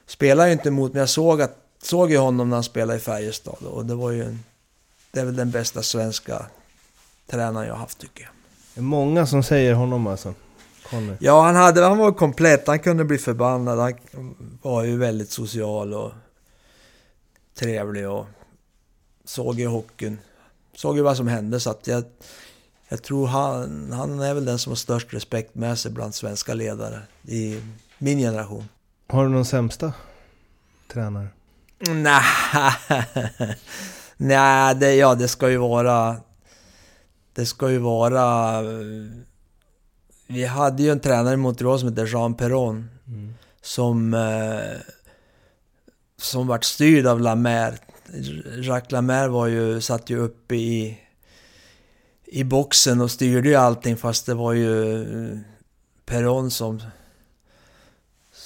[0.07, 3.01] spelar ju inte emot, men jag såg, att, såg ju honom när han spelade i
[3.01, 4.43] Färjestad och det var ju en,
[5.11, 6.45] det är väl den bästa svenska
[7.27, 8.31] tränaren jag haft tycker jag.
[8.73, 10.33] Det är många som säger honom alltså.
[10.89, 11.13] Conny.
[11.19, 12.67] Ja, han, hade, han var komplett.
[12.67, 13.79] Han kunde bli förbannad.
[13.79, 16.11] Han var ju väldigt social och
[17.55, 18.25] trevlig och
[19.25, 20.19] såg ju hockeyn.
[20.75, 22.03] Såg ju vad som hände så att jag,
[22.89, 26.53] jag tror han, han är väl den som har störst respekt med sig bland svenska
[26.53, 27.61] ledare i
[27.97, 28.65] min generation.
[29.13, 29.93] Har du någon sämsta
[30.87, 31.27] tränare?
[31.87, 32.23] Nej,
[34.17, 36.17] nej det, ja, det ska ju vara...
[37.33, 38.61] Det ska ju vara...
[40.27, 42.89] Vi hade ju en tränare i Montreal som hette Jean Perron.
[43.07, 43.33] Mm.
[43.61, 44.13] Som...
[44.13, 44.79] Eh,
[46.17, 47.77] som vart styrd av Lamer.
[48.61, 50.99] Jacques Lamer var ju, satt ju uppe i...
[52.25, 55.05] I boxen och styrde ju allting fast det var ju
[56.05, 56.81] Perron som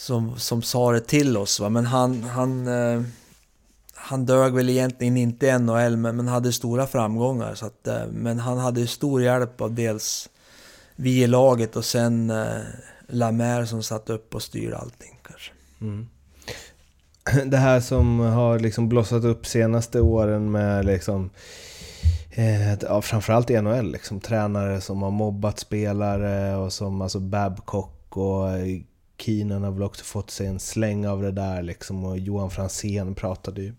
[0.08, 1.60] som, som sa det till oss.
[1.60, 1.70] Va?
[1.70, 3.02] Men han, han, eh,
[3.94, 7.56] han dög väl egentligen inte i NHL, men, men hade stora framgångar.
[7.56, 10.30] Så att, eh, men han hade stor hjälp av dels
[10.96, 12.62] vi i laget och sen eh,
[13.08, 15.52] Lamer som satt upp och styrde allting kanske.
[15.82, 16.08] Mm.
[17.52, 21.30] Det här som har liksom blossat upp senaste åren med liksom
[22.32, 28.18] eh, ja, framförallt i NHL, liksom, tränare som har mobbat spelare och som alltså Babcock
[28.18, 28.82] och eh,
[29.18, 33.16] Keenan har väl också fått sig en släng av det där liksom och Johan Fransén
[33.16, 33.74] pratade ju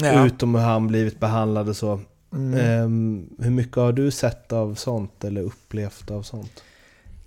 [0.00, 0.26] ja.
[0.26, 2.00] ut om hur han blivit behandlad och så.
[2.32, 2.82] Mm.
[2.84, 6.62] Um, hur mycket har du sett av sånt eller upplevt av sånt?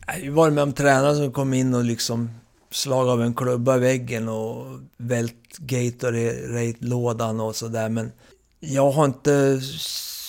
[0.08, 2.30] Jag har varit med om tränare som kom in och liksom
[2.72, 4.66] slag av en klubba i väggen och
[4.98, 7.90] vält Gatorade-lådan och sådär.
[7.90, 8.12] Men
[8.60, 9.62] jag har inte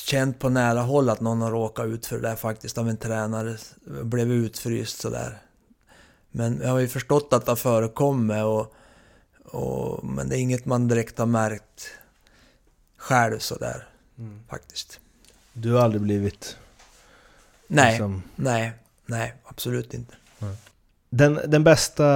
[0.06, 2.96] känt på nära håll att någon har råkat ut för det där faktiskt av en
[2.96, 3.56] tränare.
[4.02, 5.38] Blev utfryst sådär.
[6.30, 8.74] Men jag har ju förstått att det har förekommit och,
[9.44, 11.90] och, men det är inget man direkt har märkt
[12.96, 14.40] själv sådär mm.
[14.48, 15.00] faktiskt.
[15.52, 16.56] Du har aldrig blivit...
[17.66, 18.22] Nej, liksom...
[18.36, 18.72] nej,
[19.06, 20.14] nej, absolut inte.
[21.10, 22.06] Den, den bästa...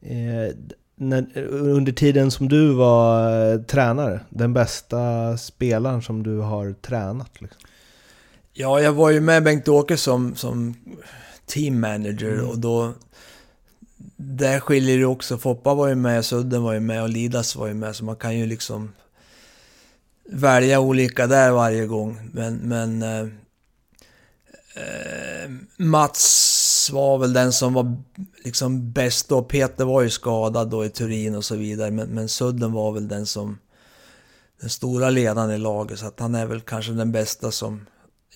[0.00, 0.56] Eh,
[0.96, 7.40] när, under tiden som du var eh, tränare, den bästa spelaren som du har tränat?
[7.40, 7.60] Liksom?
[8.52, 10.74] Ja, jag var ju med Bengt-Åke som, som
[11.46, 12.48] team manager mm.
[12.48, 12.92] och då...
[14.16, 15.38] Där skiljer det också.
[15.38, 18.16] Foppa var ju med, Sudden var ju med och Lidas var ju med, så man
[18.16, 18.92] kan ju liksom
[20.28, 22.30] välja olika där varje gång.
[22.32, 23.28] Men, men eh,
[24.74, 27.96] eh, Mats var väl den som var
[28.44, 29.42] liksom bäst då.
[29.42, 31.90] Peter var ju skadad då i Turin och så vidare.
[31.90, 33.58] Men, men Sudden var väl den som
[34.60, 35.98] den stora ledaren i laget.
[35.98, 37.86] Så att han är väl kanske den bästa som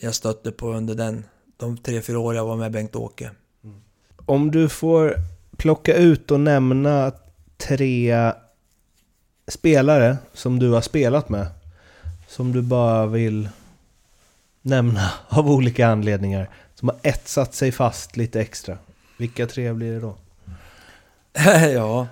[0.01, 1.25] jag stötte på under den,
[1.59, 3.31] de tre, fyra år jag var med Bengt-Åke.
[3.65, 3.81] Mm.
[4.17, 5.15] Om du får
[5.57, 7.13] plocka ut och nämna
[7.57, 8.33] tre
[9.49, 11.47] spelare som du har spelat med
[12.29, 13.49] som du bara vill
[14.63, 18.79] nämna av olika anledningar som har etsat sig fast lite extra.
[19.17, 20.17] Vilka tre blir det då?
[21.75, 22.07] ja,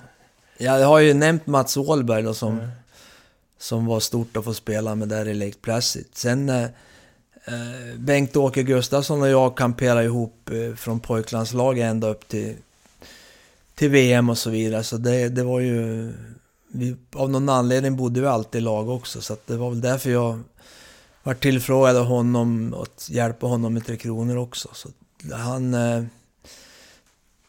[0.59, 2.71] jag har ju nämnt Mats Åhlberg då som, mm.
[3.59, 6.07] som var stort att få spela med där i Lake Placid.
[6.13, 6.69] Sen eh,
[7.49, 12.57] Eh, Bengt-Åke Gustafsson och jag kamperade ihop eh, från pojklandslaget ända upp till,
[13.75, 14.83] till VM och så vidare.
[14.83, 16.13] Så det, det var ju
[16.69, 20.11] vi, av någon anledning bodde vi alltid i lag också, så det var väl därför
[20.11, 20.41] jag
[21.23, 24.69] var tillfrågad av honom att hjälpa honom med Tre Kronor också.
[24.73, 24.89] Så
[25.33, 25.75] han...
[25.75, 26.05] Eh,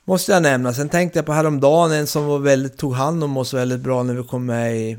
[0.03, 0.73] måste jag nämna.
[0.73, 4.03] Sen tänkte jag på häromdagen, en som var väldigt, tog hand om oss väldigt bra
[4.03, 4.97] när vi kom med i,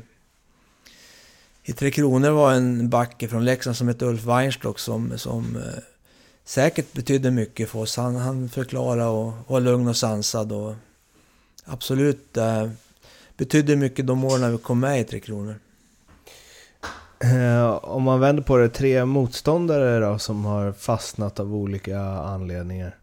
[1.69, 5.83] i Tre Kronor var en backe från Leksand som hette Ulf Weinstock som, som eh,
[6.43, 7.97] säkert betydde mycket för oss.
[7.97, 10.75] Han, han förklarade och var lugn och sansad och
[11.65, 12.69] absolut eh,
[13.37, 15.55] betydde mycket de åren vi kom med i Tre Kronor.
[17.19, 22.98] Eh, om man vänder på det, tre motståndare då som har fastnat av olika anledningar?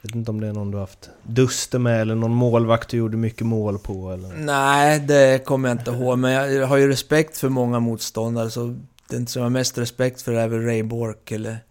[0.00, 2.96] Jag vet inte om det är någon du haft duster med eller någon målvakt du
[2.96, 4.12] gjorde mycket mål på?
[4.12, 4.28] Eller?
[4.28, 6.18] Nej, det kommer jag inte ihåg.
[6.18, 8.50] Men jag har ju respekt för många motståndare.
[8.50, 8.78] Så
[9.08, 11.62] den som jag har mest respekt för är väl Ray Bork eller mm.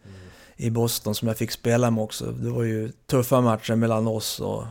[0.56, 2.32] i Boston som jag fick spela med också.
[2.32, 4.64] Det var ju tuffa matcher mellan oss och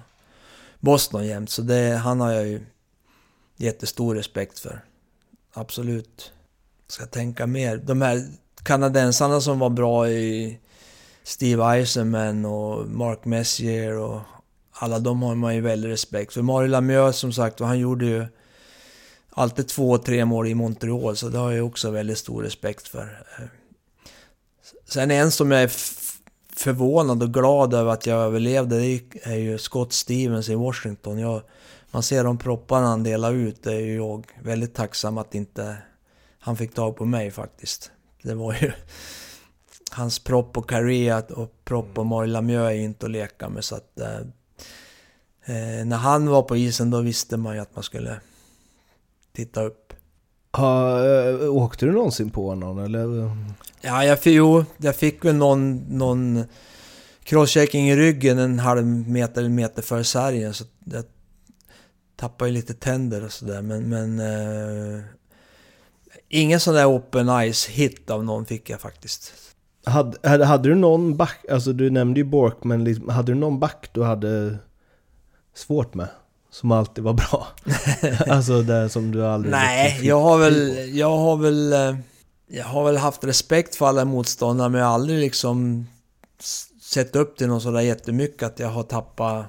[0.81, 1.51] Boston jämt.
[1.51, 2.61] Så det, han har jag ju
[3.57, 4.81] jättestor respekt för.
[5.53, 6.33] Absolut.
[6.89, 7.77] Ska tänka mer.
[7.77, 8.27] De här
[8.63, 10.59] kanadensarna som var bra i
[11.27, 14.21] Steve Eisenman och Mark Messier och
[14.73, 16.43] alla de har man ju väldigt respekt för.
[16.43, 18.27] Mario Lemieux som sagt han gjorde ju
[19.31, 23.25] alltid två, tre mål i Montreal, så det har jag också väldigt stor respekt för.
[23.39, 23.45] Eh,
[24.85, 25.73] sen en som jag är
[26.57, 31.19] förvånad och glad över att jag överlevde, det är ju Scott Stevens i Washington.
[31.19, 31.43] Jag
[31.91, 35.77] man ser de propparna han delar ut, det är ju jag väldigt tacksam att inte
[36.39, 37.91] han fick tag på mig faktiskt.
[38.23, 38.73] Det var ju...
[39.91, 43.65] Hans propp på Carrea och propp på Mario Lemieux är ju inte att leka med
[43.65, 44.01] så att...
[44.01, 44.19] Eh,
[45.45, 48.21] eh, när han var på isen då visste man ju att man skulle
[49.33, 49.93] titta upp.
[50.53, 53.31] Ha, äh, åkte du någonsin på någon eller?
[53.81, 56.45] Ja, jag, jo, jag fick väl någon, någon
[57.23, 60.55] crosschecking i ryggen en halv meter, meter före sargen.
[60.55, 61.05] Så jag
[62.17, 63.89] tappar ju lite tänder och sådär men...
[63.89, 65.05] men eh,
[66.29, 69.33] ingen sån där open ice hit av någon fick jag faktiskt.
[69.87, 73.39] Hade, hade, hade du någon back, alltså du nämnde ju Bork, men liksom, hade du
[73.39, 74.59] någon back du hade
[75.55, 76.09] svårt med?
[76.51, 77.47] Som alltid var bra?
[78.35, 79.51] alltså det som du aldrig...
[79.53, 81.73] Nej, jag har väl, jag har väl...
[81.73, 81.97] Eh,
[82.49, 85.87] jag har väl haft respekt för alla motståndare men jag har aldrig liksom
[86.83, 89.47] sett upp till någon sådär jättemycket att jag har tappat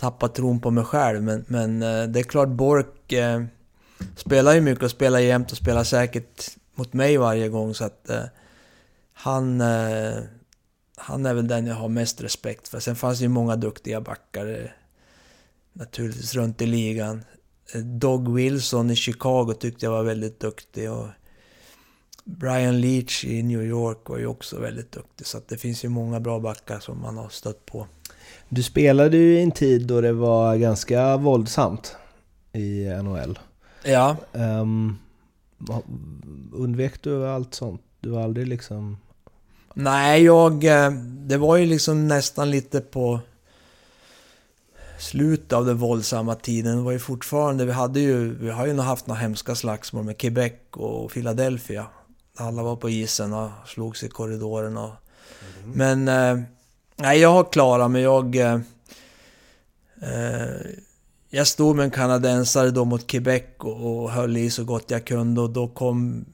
[0.00, 1.22] tappat tron på mig själv.
[1.22, 3.42] Men, men eh, det är klart, Bork eh,
[4.16, 7.74] spelar ju mycket och spelar jämt och spelar säkert mot mig varje gång.
[7.74, 8.22] Så att eh,
[9.20, 10.22] han, eh,
[10.96, 12.80] han är väl den jag har mest respekt för.
[12.80, 14.76] Sen fanns det ju många duktiga backar
[15.72, 17.24] naturligtvis runt i ligan.
[17.74, 20.92] Eh, Dog Wilson i Chicago tyckte jag var väldigt duktig.
[20.92, 21.06] Och
[22.24, 25.26] Brian Leach i New York var ju också väldigt duktig.
[25.26, 27.86] Så det finns ju många bra backar som man har stött på.
[28.48, 31.96] Du spelade ju i en tid då det var ganska våldsamt
[32.52, 33.38] i NHL.
[33.84, 34.16] Ja.
[34.32, 34.98] Um,
[36.52, 37.82] undvek du allt sånt?
[38.00, 38.96] Du var aldrig liksom...
[39.80, 40.64] Nej, jag...
[40.64, 40.90] Eh,
[41.26, 43.20] det var ju liksom nästan lite på...
[44.98, 46.76] slutet av den våldsamma tiden.
[46.76, 50.18] Det var ju fortfarande, vi hade ju, vi har ju haft några hemska slagsmål med
[50.18, 51.86] Quebec och Philadelphia.
[52.36, 54.90] Alla var på isen och slogs i korridoren och...
[55.64, 55.72] Mm.
[55.74, 56.08] Men...
[56.08, 56.44] Eh,
[56.96, 58.02] nej, jag har klarat mig.
[58.02, 58.36] Jag...
[58.36, 58.60] Eh,
[60.02, 60.60] eh,
[61.30, 65.04] jag stod med en kanadensare då mot Quebec och, och höll i så gott jag
[65.04, 66.24] kunde och då kom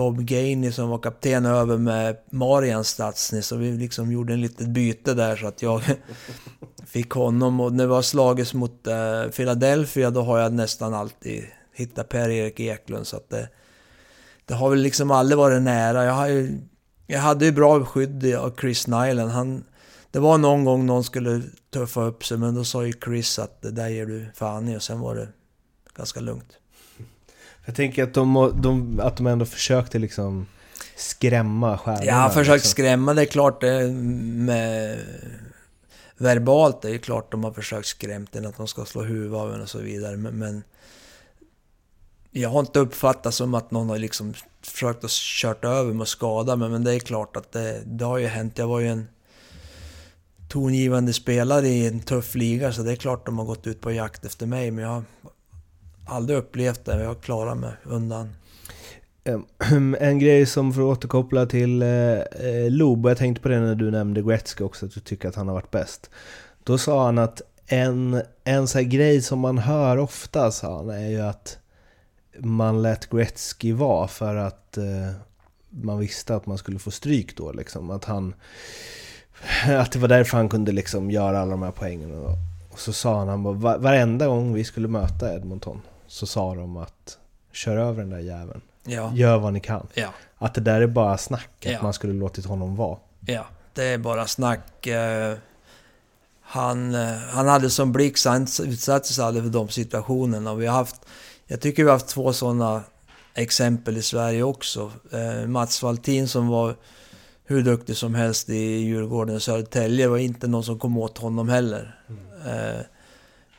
[0.00, 4.68] Bob Gainey som var kapten över med Marian Statsny så vi liksom gjorde en litet
[4.68, 5.82] byte där så att jag
[6.86, 11.44] fick honom och när vi har slagits mot uh, Philadelphia då har jag nästan alltid
[11.74, 13.48] hittat Per-Erik Eklund så att det,
[14.44, 16.04] det har väl liksom aldrig varit nära.
[16.04, 16.58] Jag, har ju,
[17.06, 19.30] jag hade ju bra skydd av Chris Nyland.
[19.30, 19.64] Han,
[20.10, 23.62] det var någon gång någon skulle tuffa upp sig men då sa ju Chris att
[23.62, 25.28] det där ger du fan i och sen var det
[25.96, 26.59] ganska lugnt.
[27.70, 30.46] Jag tänker att de, de, att de ändå försökte liksom
[30.96, 32.06] skrämma stjärnorna.
[32.06, 32.70] Ja, försökt liksom.
[32.70, 33.14] skrämma.
[33.14, 34.98] Det är klart med
[36.16, 39.54] verbalt det är klart de har försökt skrämt en att de ska slå huvudet av
[39.54, 40.16] en och så vidare.
[40.16, 40.62] Men, men,
[42.30, 46.08] jag har inte uppfattat som att någon har liksom försökt att kört över mig och
[46.08, 46.68] skada mig.
[46.68, 48.58] Men det är klart att det, det har ju hänt.
[48.58, 49.08] Jag var ju en
[50.48, 53.92] tongivande spelare i en tuff liga så det är klart de har gått ut på
[53.92, 54.70] jakt efter mig.
[54.70, 55.02] Men jag
[56.10, 57.02] aldrig upplevt det.
[57.02, 58.28] Jag klarar mig undan.
[60.00, 63.74] En grej som för att återkoppla till eh, eh, Lobo, jag tänkte på det när
[63.74, 66.10] du nämnde Gretzky också, att du tycker att han har varit bäst.
[66.64, 70.90] Då sa han att en, en sån här grej som man hör ofta, sa han,
[70.90, 71.58] är ju att
[72.38, 75.10] man lät Gretzky vara för att eh,
[75.68, 77.90] man visste att man skulle få stryk då liksom.
[77.90, 78.34] Att han...
[79.78, 82.12] Att det var därför han kunde liksom göra alla de här poängen.
[82.12, 82.36] Och,
[82.70, 85.80] och så sa han, han bara, varenda gång vi skulle möta Edmonton
[86.10, 87.18] så sa de att
[87.52, 88.60] kör över den där jäveln.
[88.84, 89.12] Ja.
[89.14, 89.86] Gör vad ni kan.
[89.94, 90.08] Ja.
[90.38, 91.82] Att det där är bara snack, att ja.
[91.82, 92.98] man skulle låtit honom vara.
[93.26, 94.86] Ja, det är bara snack.
[94.86, 95.36] Eh,
[96.40, 100.54] han, eh, han hade som blick, så han utsatte sig aldrig för de situationerna.
[100.54, 100.96] Vi har haft,
[101.46, 102.82] jag tycker vi har haft två sådana
[103.34, 104.92] exempel i Sverige också.
[105.12, 106.76] Eh, Mats Valtin som var
[107.44, 111.48] hur duktig som helst i Djurgården och Södertälje var inte någon som kom åt honom
[111.48, 111.96] heller.
[112.08, 112.84] Mm.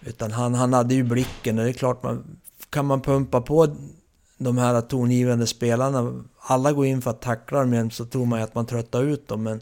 [0.02, 2.41] utan han, han hade ju blicken och det är klart man
[2.72, 3.68] kan man pumpa på
[4.38, 8.40] de här tongivande spelarna, alla går in för att tackla dem jämt, så tror man
[8.40, 9.44] ju att man tröttar ut dem.
[9.44, 9.62] Men,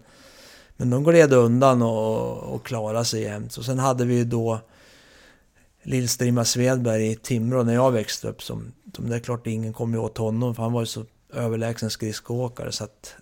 [0.78, 3.58] men de gled undan och, och klarade sig jämt.
[3.58, 4.60] Och sen hade vi ju då
[5.84, 8.44] Lillstrima Svedberg i Timrå när jag växte upp.
[8.44, 11.90] Som, som det är klart ingen kom åt honom, för han var ju så överlägsen
[11.90, 12.72] skridskoåkare.
[12.72, 13.16] Så att,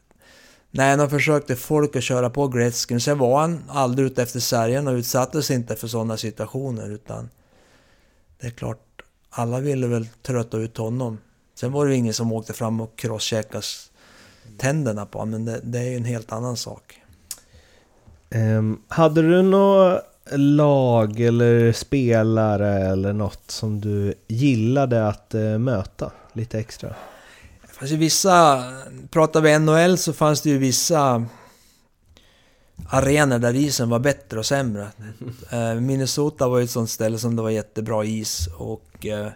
[0.71, 2.99] nej, de försökte folk att köra på Gretzky.
[2.99, 6.89] Sen var han aldrig ute efter sargen och utsattes inte för sådana situationer.
[6.89, 7.29] Utan
[8.39, 8.86] det är klart,
[9.29, 11.17] alla ville väl trötta ut honom.
[11.55, 13.63] Sen var det ingen som åkte fram och crosscheckade
[14.57, 17.01] tänderna på honom, men det, det, är ju en helt annan sak.
[18.35, 20.01] Um, hade du något
[20.31, 26.95] lag eller spelare eller något som du gillade att uh, möta lite extra?
[27.79, 28.63] Fast vissa,
[29.09, 31.25] pratar vi NHL så fanns det ju vissa
[32.89, 34.87] arenor där isen var bättre och sämre.
[35.51, 39.31] Eh, Minnesota var ju ett sånt ställe som det var jättebra is och eh,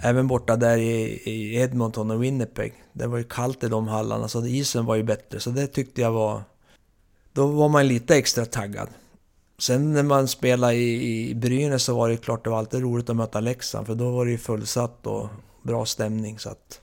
[0.00, 2.74] Även borta där i, i Edmonton och Winnipeg.
[2.92, 5.40] Det var ju kallt i de hallarna så isen var ju bättre.
[5.40, 6.42] Så det tyckte jag var...
[7.32, 8.88] Då var man lite extra taggad.
[9.58, 13.10] Sen när man spelade i, i Brynäs så var det klart det var alltid roligt
[13.10, 13.86] att möta Leksand.
[13.86, 15.28] För då var det ju fullsatt och
[15.62, 16.38] bra stämning.
[16.38, 16.80] Så att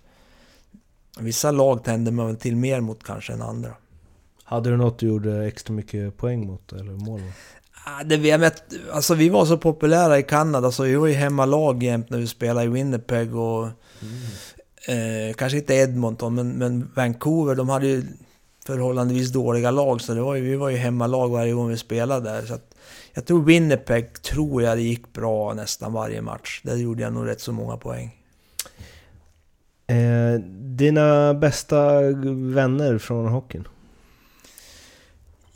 [1.19, 3.73] vissa lag tände man väl till mer mot kanske än andra.
[4.47, 7.33] Hade du något du gjorde extra mycket poäng mot eller mål mot?
[8.05, 12.09] Det, vet, alltså vi var så populära i Kanada så vi var ju hemmalag jämt
[12.09, 13.63] när vi spelade i Winnipeg och...
[13.63, 13.69] Mm.
[14.87, 18.03] Eh, kanske inte Edmonton, men, men Vancouver, de hade ju
[18.65, 20.01] förhållandevis dåliga lag.
[20.01, 22.45] Så det var ju, vi var ju hemmalag varje gång vi spelade där.
[22.45, 22.75] Så att,
[23.13, 26.61] jag tror Winnipeg, tror jag det gick bra nästan varje match.
[26.63, 28.15] Där gjorde jag nog rätt så många poäng.
[29.87, 32.01] Eh, dina bästa
[32.53, 33.67] vänner från hockeyn?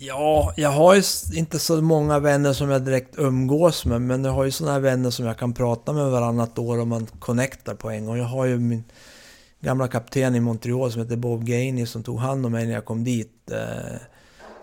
[0.01, 4.31] Ja, jag har ju inte så många vänner som jag direkt umgås med, men jag
[4.31, 7.75] har ju sådana här vänner som jag kan prata med varannat år och man connectar
[7.75, 8.17] på en gång.
[8.17, 8.83] Jag har ju min
[9.59, 12.85] gamla kapten i Montreal som heter Bob Gainey som tog hand om mig när jag
[12.85, 13.51] kom dit.
[13.51, 13.93] Eh,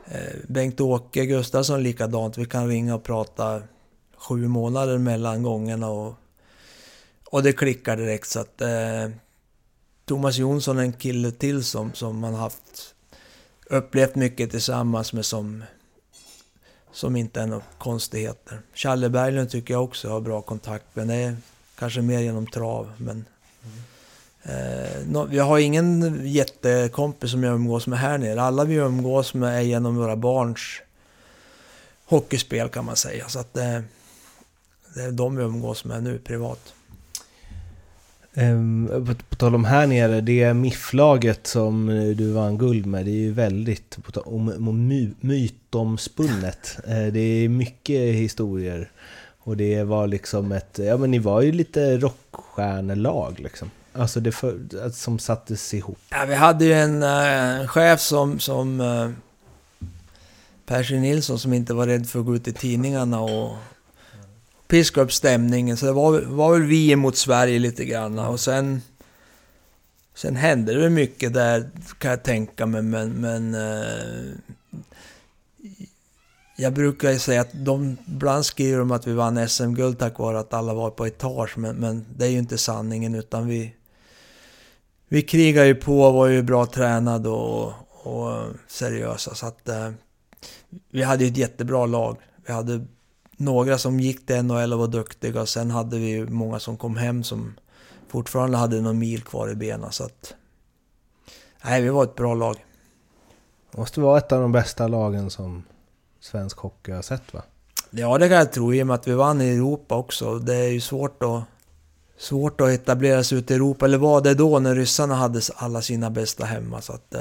[0.04, 2.38] eh, Bengt-Åke Gustafsson likadant.
[2.38, 3.62] Vi kan ringa och prata
[4.18, 6.14] sju månader mellan gångerna och,
[7.30, 8.28] och det klickar direkt.
[8.28, 9.10] Så att, eh,
[10.04, 12.95] Thomas Jonsson är en kille till som, som man haft
[13.70, 15.64] upplevt mycket tillsammans med som,
[16.92, 18.60] som inte är några konstigheter.
[18.74, 21.08] Challe Berglund tycker jag också har bra kontakt med.
[21.08, 21.36] Det är
[21.78, 23.24] kanske mer genom trav, men...
[24.42, 28.42] Eh, jag har ingen jättekompis som jag umgås med här nere.
[28.42, 30.80] Alla vi umgås med är genom våra barns
[32.04, 33.28] hockeyspel kan man säga.
[33.28, 33.80] Så att, eh,
[34.94, 36.74] Det är de vi umgås med nu privat.
[38.38, 43.20] Um, på, tal om här nere, det MIF-laget som du vann guld med, det är
[43.20, 46.78] ju väldigt på tal om, om my, mytomspunnet.
[46.88, 48.90] Uh, det är mycket historier.
[49.38, 53.70] Och det var liksom ett, ja men ni var ju lite rockstjärnelag liksom.
[53.92, 55.98] Alltså det för, som sattes ihop.
[56.10, 58.82] Ja, vi hade ju en uh, chef som, som
[60.66, 63.56] Percy Nilsson som inte var rädd för att gå ut i tidningarna och
[64.68, 65.76] piska upp stämningen.
[65.76, 68.18] Så det var, var väl vi mot Sverige lite grann.
[68.18, 68.82] Och sen...
[70.14, 73.10] Sen hände det mycket där, kan jag tänka mig, men...
[73.10, 74.34] men eh,
[76.58, 80.38] jag brukar ju säga att de, ibland skriver de att vi vann SM-guld tack vare
[80.38, 83.74] att alla var på etage, men, men det är ju inte sanningen utan vi...
[85.08, 89.68] Vi krigade ju på och var ju bra tränade och, och seriösa så att...
[89.68, 89.90] eh,
[90.90, 92.16] vi hade ju ett jättebra lag.
[92.46, 92.86] Vi hade
[93.36, 96.96] några som gick till NHL och var duktiga och sen hade vi många som kom
[96.96, 97.54] hem som
[98.08, 100.34] fortfarande hade någon mil kvar i benen så att...
[101.64, 102.64] Nej, vi var ett bra lag.
[103.72, 105.62] Det måste vara ett av de bästa lagen som
[106.20, 107.42] svensk hockey har sett va?
[107.90, 110.38] Ja, det kan jag tro i och med att vi vann i Europa också.
[110.38, 111.42] Det är ju svårt att,
[112.18, 115.82] svårt att etablera sig ute i Europa, eller var det då när ryssarna hade alla
[115.82, 116.80] sina bästa hemma.
[116.80, 117.20] Så att, eh,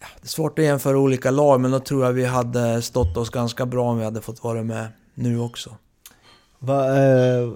[0.00, 3.16] ja, det är svårt att jämföra olika lag, men då tror jag vi hade stått
[3.16, 5.76] oss ganska bra om vi hade fått vara med nu också.
[6.58, 7.48] Va, eh,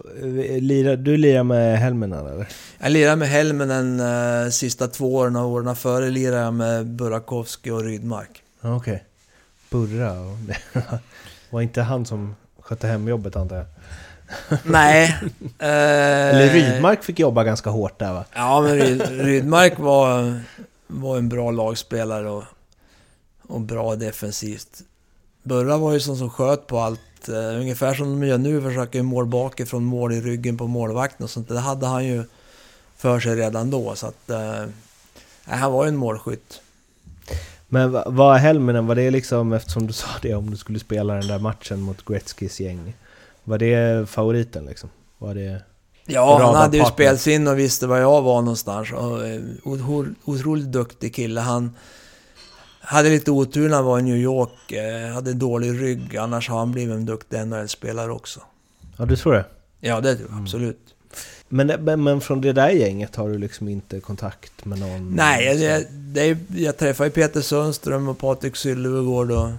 [0.61, 2.49] lirar, du lirar med Helminen eller?
[2.79, 7.71] Jag lirar med Helminen eh, sista två åren och åren före lirar jag med Burakovsky
[7.71, 8.43] och Rydmark.
[8.61, 8.75] Okej.
[8.75, 8.99] Okay.
[9.71, 10.37] Burra och
[11.51, 13.67] Var inte han som skötte hemjobbet antar jag?
[14.65, 15.19] Nej.
[15.59, 18.25] Eh, Eller Rydmark fick jobba ganska hårt där va?
[18.35, 20.41] Ja, men Ryd, Rydmark var,
[20.87, 22.45] var en bra lagspelare och,
[23.43, 24.83] och bra defensivt.
[25.43, 27.01] Burra var ju sån som sköt på allt.
[27.29, 31.31] Uh, ungefär som de gör nu, försöker mål bakifrån, mål i ryggen på målvakten och
[31.31, 31.49] sånt.
[31.49, 32.25] Det hade han ju
[32.97, 33.95] för sig redan då.
[33.95, 34.71] Så att, uh,
[35.45, 36.61] han var ju en målskytt.
[37.69, 41.15] Men vad är Helminen, var det liksom, eftersom du sa det, om du skulle spela
[41.15, 42.95] den där matchen mot Gretzkys gäng.
[43.45, 44.91] Var det favoriten liksom?
[45.19, 45.63] Var det...
[46.11, 48.93] Ja, han hade ju spelsinne och visste var jag var någonstans.
[48.93, 49.41] Och, eh,
[50.25, 51.41] otroligt duktig kille.
[51.41, 51.75] Han
[52.89, 54.73] hade lite otur när han var i New York.
[54.73, 56.17] Eh, hade dålig rygg.
[56.17, 58.41] Annars har han blivit en duktig NHL-spelare också.
[58.97, 59.45] Ja, du tror det?
[59.81, 60.45] Ja, det tror jag mm.
[60.45, 60.95] absolut.
[61.49, 65.15] Men, men, men, från det där gänget har du liksom inte kontakt med någon?
[65.15, 69.51] Nej, jag, det, jag träffar ju Peter Sundström och Patrik Sylvegård och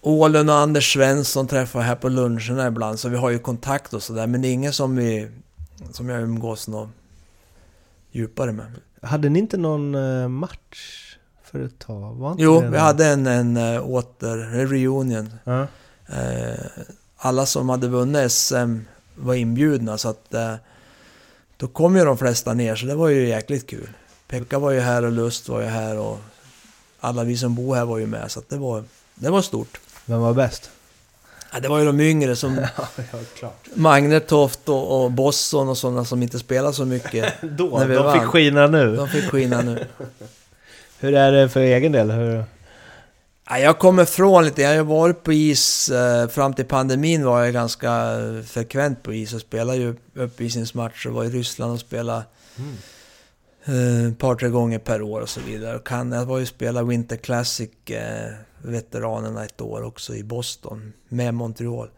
[0.00, 4.02] Ålen och Anders Svensson träffar här på luncherna ibland, så vi har ju kontakt och
[4.02, 4.26] sådär.
[4.26, 5.28] Men det är ingen som, vi,
[5.92, 6.88] som jag umgås något
[8.12, 8.66] djupare med.
[9.02, 11.05] Hade ni inte någon eh, match
[11.50, 12.14] för ett tag?
[12.14, 15.30] Var inte jo, vi hade en, en, eh, åter, en reunion.
[15.44, 15.66] Ja.
[16.08, 16.64] Eh,
[17.16, 18.78] alla som hade vunnit SM
[19.14, 20.54] var inbjudna så att eh,
[21.56, 23.88] då kom ju de flesta ner så det var ju jäkligt kul.
[24.28, 26.18] Pekka var ju här och Lust var ju här och
[27.00, 28.84] alla vi som bor här var ju med så att det var,
[29.14, 29.80] det var stort.
[30.04, 30.70] Vem var bäst?
[31.52, 33.04] Ja, det var ju de yngre som ja,
[33.38, 33.66] klart.
[33.74, 37.34] Magne Toft och, och Bosson och sådana som inte spelar så mycket.
[37.42, 38.20] Då, de vann.
[38.20, 38.96] fick skina nu.
[38.96, 39.86] De fick skina nu.
[41.00, 42.10] Hur är det för egen del?
[42.10, 42.44] Hur...
[43.48, 47.44] Ja, jag kommer från lite, jag har varit på is eh, fram till pandemin var
[47.44, 52.24] jag ganska frekvent på is och spelade ju uppvisningsmatcher, var i Ryssland och spelade
[52.58, 52.74] mm.
[53.64, 55.78] eh, ett par, tre gånger per år och så vidare.
[55.78, 61.34] Kan, jag var ju spela Winter Classic, eh, veteranerna ett år också i Boston med
[61.34, 61.88] Montreal.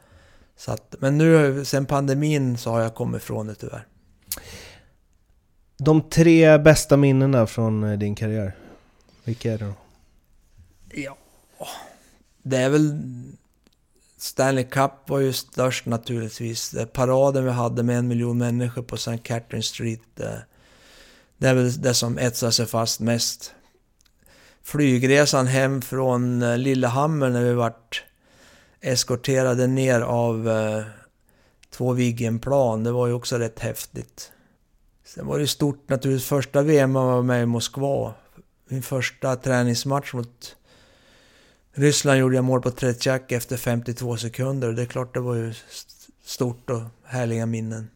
[0.56, 3.86] Så att, men nu sen pandemin så har jag kommit från det tyvärr.
[5.78, 8.56] De tre bästa minnena från eh, din karriär?
[9.28, 9.74] Vilka är det då?
[11.02, 11.16] Ja,
[12.42, 13.02] det är väl...
[14.18, 16.74] Stanley Cup var ju störst naturligtvis.
[16.92, 19.18] Paraden vi hade med en miljon människor på St.
[19.18, 20.00] Catherine Street.
[21.36, 23.54] Det, är väl det som etsar sig fast mest.
[24.62, 28.04] Flygresan hem från eh, Lillehammer när vi vart
[28.80, 30.84] eskorterade ner av eh,
[31.70, 32.84] två Viggenplan.
[32.84, 34.32] Det var ju också rätt häftigt.
[35.04, 36.28] Sen var det stort naturligtvis.
[36.28, 38.14] Första VM var med i Moskva
[38.70, 40.56] min första träningsmatch mot
[41.72, 44.72] Ryssland gjorde jag mål på Tretjak efter 52 sekunder.
[44.72, 45.54] Det är klart det var ju
[46.24, 47.90] stort och härliga minnen.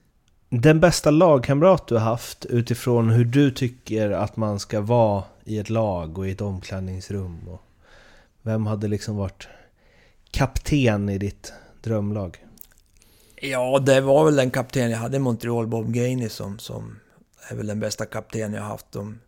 [0.49, 5.59] Den bästa lagkamrat du har haft utifrån hur du tycker att man ska vara i
[5.59, 7.49] ett lag och i ett omklädningsrum?
[7.49, 7.61] Och
[8.43, 9.49] vem hade liksom varit
[10.31, 12.47] kapten i ditt drömlag?
[13.36, 16.99] Ja, det var väl den kapten jag hade i Montreal, Bob Gainey, som, som
[17.49, 18.93] är väl den bästa kapten jag haft.
[18.93, 19.19] De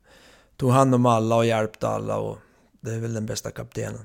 [0.57, 2.39] tog hand om alla och hjälpte alla och
[2.81, 4.01] det är väl den bästa kaptenen.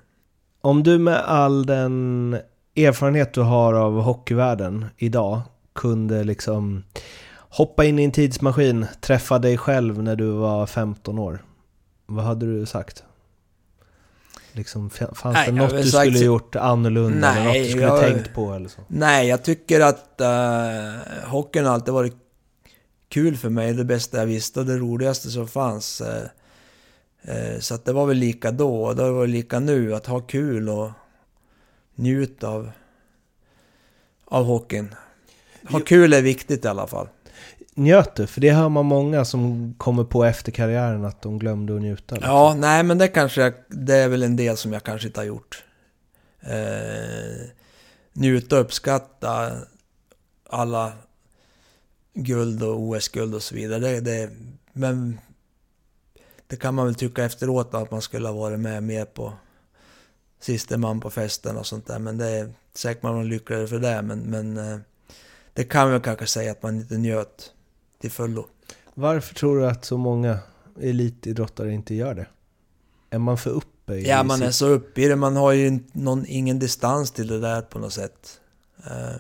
[0.62, 2.38] Om du med all den
[2.76, 5.42] erfarenhet du har av hockeyvärlden idag
[5.76, 6.84] kunde liksom
[7.50, 11.44] hoppa in i en tidsmaskin, träffa dig själv när du var 15 år,
[12.06, 13.04] vad hade du sagt?
[14.52, 17.84] Liksom, fanns Nej, det något du sagt- skulle gjort annorlunda eller något Nej, du skulle
[17.86, 18.82] jag- tänkt på eller så?
[18.88, 22.16] Nej, jag tycker att uh, hockeyn alltid varit
[23.10, 23.74] kul för mig.
[23.74, 26.02] Det bästa jag visste och det roligaste som fanns.
[26.02, 26.24] Eh,
[27.60, 29.96] så att det var väl lika då och det var lika nu.
[29.96, 30.92] Att ha kul och
[31.96, 32.72] njuta av,
[34.26, 34.96] av hockeyn.
[35.70, 37.08] Ha kul är viktigt i alla fall.
[37.74, 38.28] Njöt du?
[38.28, 42.16] För det hör man många som kommer på efter karriären att de glömde att njuta.
[42.16, 42.34] liksom.
[42.34, 45.20] Ja, nej men det kanske jag, det är väl en del som jag kanske inte
[45.20, 45.64] har gjort.
[46.42, 47.50] Eh,
[48.14, 49.52] njuta och uppskatta
[50.50, 50.94] alla
[52.14, 53.80] guld och OS-guld och så vidare.
[53.80, 54.30] Det, det,
[54.74, 55.20] men
[56.50, 59.34] det kan man väl tycka efteråt att man skulle ha varit med mer på
[60.40, 62.00] siste man på festen och sånt där.
[62.00, 64.02] Men det är säkert man var lyckligare för det.
[64.02, 64.80] Men, men eh,
[65.54, 67.54] det kan man kanske säga att man inte njöt
[68.02, 68.48] till fullo.
[68.94, 70.40] Varför tror du att så många
[70.82, 72.28] elitidrottare inte gör det?
[73.10, 75.16] Är man för uppe i Ja, man är så uppe i det.
[75.16, 78.40] Man har ju någon, ingen distans till det där på något sätt.
[78.86, 79.16] Eh,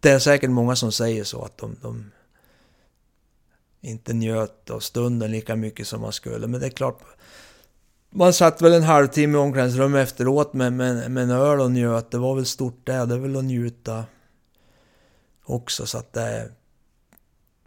[0.00, 2.10] Det är säkert många som säger så, att de, de
[3.80, 6.46] inte njöt av stunden lika mycket som man skulle.
[6.46, 7.02] Men det är klart,
[8.10, 12.10] man satt väl en halvtimme i omklädningsrummet efteråt med, med, med en öl och njöt.
[12.10, 13.06] Det var väl stort det.
[13.06, 14.04] Det är väl att njuta
[15.44, 15.86] också.
[15.86, 16.50] Så att det...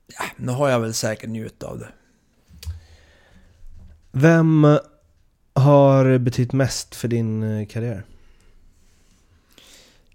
[0.08, 1.88] Ja, nu har jag väl säkert njutit av det.
[4.12, 4.78] Vem
[5.54, 8.04] har betytt mest för din eh, karriär?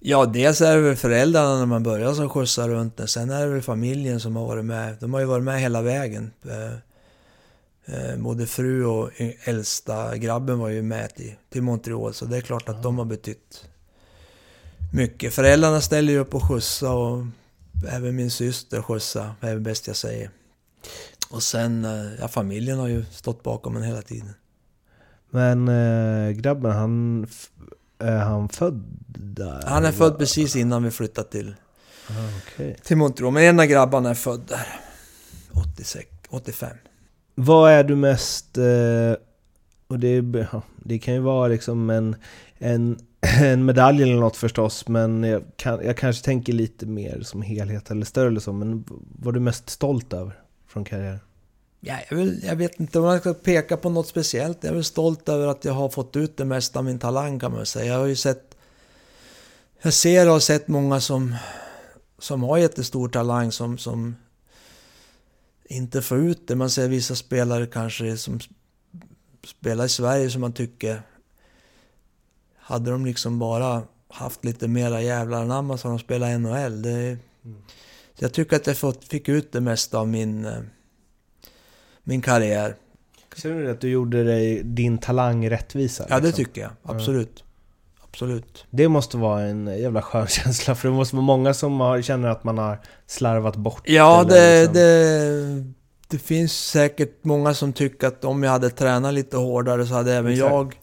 [0.01, 3.09] Ja, dels är det väl föräldrarna när man börjar som skjutsar runt den.
[3.09, 4.97] Sen är det väl familjen som har varit med.
[5.01, 6.31] De har ju varit med hela vägen.
[6.45, 6.73] Eh,
[7.95, 9.11] eh, Både fru och
[9.45, 12.15] äldsta grabben var ju med till, till Montreal.
[12.15, 13.65] Så det är klart att de har betytt
[14.93, 15.35] mycket.
[15.35, 17.25] Föräldrarna ställer ju upp och skjutsa och
[17.89, 19.35] även min syster skjutsa.
[19.41, 20.31] Det är väl bäst jag säger.
[21.31, 24.35] Och sen, eh, ja familjen har ju stått bakom en hela tiden.
[25.31, 27.27] Men eh, grabben, han,
[27.99, 29.63] är han född där?
[29.67, 31.55] Han är född precis innan vi flyttade till
[32.11, 32.77] Ah, okej.
[32.85, 33.33] till Montreal.
[33.33, 34.81] Men en av grabbarna är född där.
[35.53, 36.69] 86, 85.
[37.35, 38.59] Vad är du mest...
[38.59, 38.65] Eh,
[39.89, 42.17] och det, ja, det kan ju vara liksom en,
[42.59, 42.99] en,
[43.41, 47.91] en medalj eller något förstås, men jag, kan, jag kanske tänker lite mer som helhet
[47.91, 48.85] eller större eller så, men
[49.19, 50.33] vad är du mest stolt över
[50.69, 51.19] från karriären?
[51.81, 54.59] Ja, jag, vill, jag vet inte om jag ska peka på något speciellt.
[54.61, 57.41] Jag är väl stolt över att jag har fått ut det mesta av min talang
[57.41, 57.93] kan man säga.
[57.93, 58.55] Jag har ju sett...
[59.83, 61.35] Jag ser och har sett många som,
[62.19, 64.17] som har jättestor talang som, som
[65.65, 66.57] inte får ut det.
[66.57, 68.41] Man ser vissa spelare kanske som
[69.47, 71.03] spelar i Sverige som man tycker...
[72.57, 76.83] Hade de liksom bara haft lite mera jävlar anamma så de spelar NHL.
[76.83, 77.19] Det,
[78.15, 80.61] så jag tycker att jag fått, fick ut det mesta av min, eh,
[82.09, 82.75] min karriär.
[83.37, 86.07] Känner du att du gjorde dig, din talang rättvisa?
[86.09, 86.45] Ja, det liksom?
[86.45, 86.71] tycker jag.
[86.83, 87.45] Absolut.
[88.05, 88.67] Absolut.
[88.71, 92.29] Det måste vara en jävla skön känsla, för det måste vara många som har, känner
[92.29, 95.65] att man har slarvat bort Ja, det, liksom- det,
[96.09, 100.15] det finns säkert många som tycker att om jag hade tränat lite hårdare så hade
[100.15, 100.51] även Exakt.
[100.53, 100.79] jag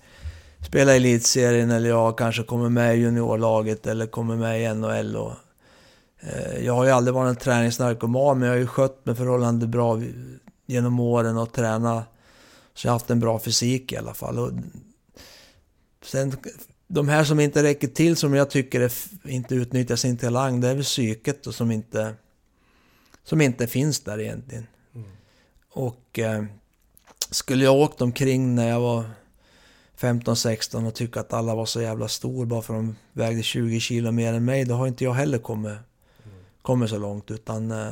[0.66, 5.16] spelat i elitserien eller jag kanske kommer med i juniorlaget eller kommer med i NHL.
[5.16, 5.32] Och,
[6.22, 9.68] eh, jag har ju aldrig varit en träningsnarkoman men jag har ju skött mig förhållande
[9.68, 10.02] bra
[10.66, 12.06] genom åren och tränat
[12.74, 14.40] så jag har haft en bra fysik i alla fall.
[14.40, 14.52] Och
[16.02, 16.34] sen,
[16.88, 18.92] de här som inte räcker till som jag tycker är,
[19.24, 22.16] inte utnyttjar sin talang, det är väl psyket och som inte
[23.24, 24.68] som inte finns där egentligen.
[24.96, 25.08] Mm.
[25.70, 26.44] Och eh,
[27.32, 29.06] skulle jag åkt omkring när jag var
[30.00, 33.80] 15-16 och tycka att alla var så jävla stor bara för att de vägde 20
[33.80, 35.78] kilo mer än mig, då har inte jag heller kommit,
[36.62, 37.32] kommit så långt.
[37.32, 37.92] Utan eh,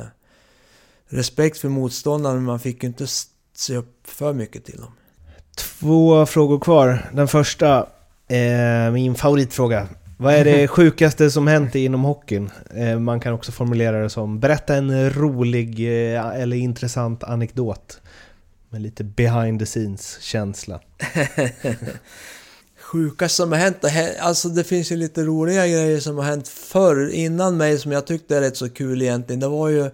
[1.08, 3.06] respekt för motståndaren, men man fick ju inte
[3.56, 4.92] se upp för mycket till dem.
[5.56, 7.10] Två frågor kvar.
[7.12, 7.86] Den första,
[8.28, 9.88] eh, min favoritfråga.
[10.16, 12.50] Vad är det sjukaste som hänt inom hockeyn?
[12.74, 18.00] Eh, man kan också formulera det som, berätta en rolig eh, eller intressant anekdot.
[18.70, 20.80] Med lite behind the scenes känsla.
[22.80, 23.76] Sjuka som har hänt,
[24.20, 28.06] alltså det finns ju lite roliga grejer som har hänt förr, innan mig, som jag
[28.06, 29.40] tyckte är rätt så kul egentligen.
[29.40, 29.90] Det var ju,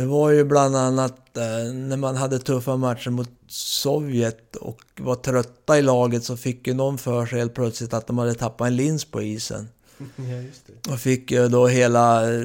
[0.00, 5.14] det var ju bland annat eh, när man hade tuffa matcher mot Sovjet och var
[5.14, 8.66] trötta i laget så fick ju någon för sig helt plötsligt att de hade tappat
[8.66, 9.68] en lins på isen.
[10.16, 10.92] Ja.
[10.92, 12.44] Och fick ju då hela eh,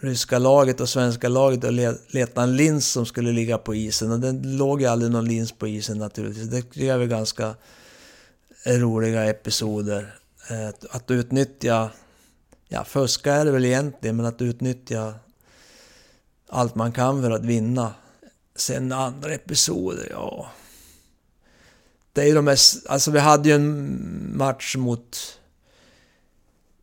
[0.00, 4.10] ryska laget och svenska laget att le- leta en lins som skulle ligga på isen.
[4.12, 6.48] Och det låg ju aldrig någon lins på isen naturligtvis.
[6.74, 7.54] Det är ganska
[8.66, 10.14] roliga episoder.
[10.50, 11.90] Eh, Att utnyttja
[12.68, 15.14] ja, fuska är det väl egentligen, men att utnyttja
[16.50, 17.94] allt man kan för att vinna.
[18.54, 20.50] Sen andra episoder, ja...
[22.12, 25.38] Det är ju de mest, alltså vi hade ju en match mot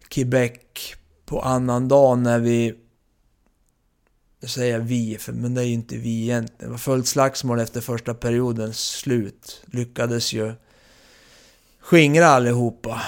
[0.07, 0.59] Quebec
[1.25, 2.75] på annan dag när vi...
[4.39, 6.57] Nu säger jag vi, för, men det är ju inte vi egentligen.
[6.59, 9.61] Det var fullt slagsmål efter första periodens slut.
[9.65, 10.53] Lyckades ju
[11.79, 13.01] skingra allihopa.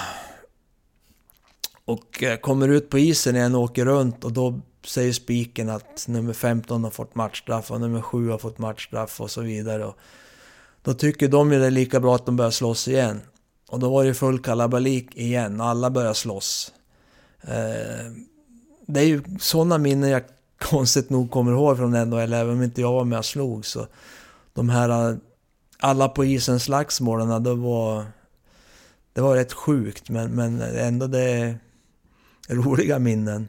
[1.84, 6.04] Och eh, kommer ut på isen igen och åker runt och då säger spiken att
[6.08, 9.84] nummer 15 har fått matchstraff och nummer 7 har fått matchstraff och så vidare.
[9.84, 9.96] Och
[10.82, 13.20] då tycker de ju det är lika bra att de börjar slåss igen.
[13.68, 16.72] Och då var det full kalabalik igen, alla börjar slåss.
[17.42, 18.12] Eh,
[18.86, 20.22] det är ju sådana minnen jag
[20.58, 23.66] konstigt nog kommer ihåg från NHL, även om inte jag var med och slog.
[23.66, 23.86] Så
[24.52, 25.18] de här
[25.78, 28.04] alla på isen slagsmålen, det var,
[29.12, 31.58] det var rätt sjukt, men, men ändå det är
[32.48, 33.48] roliga minnen.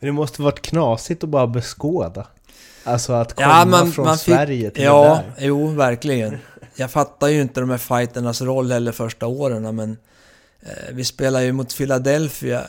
[0.00, 2.26] Men det måste varit knasigt att bara beskåda.
[2.84, 5.34] Alltså att komma ja, man, från man fick, Sverige till ja, det där.
[5.36, 6.38] Ja, jo, verkligen.
[6.74, 9.96] Jag fattar ju inte de här fighternas roll heller första åren, men
[10.60, 12.62] eh, vi spelade ju mot Philadelphia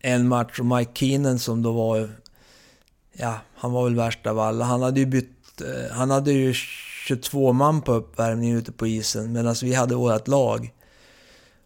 [0.00, 2.10] en match och Mike Keenan som då var...
[3.12, 4.64] Ja, han var väl värst av alla.
[4.64, 5.60] Han hade ju bytt...
[5.60, 6.54] Eh, han hade ju
[7.06, 10.72] 22 man på uppvärmning ute på isen medan vi hade vårt lag.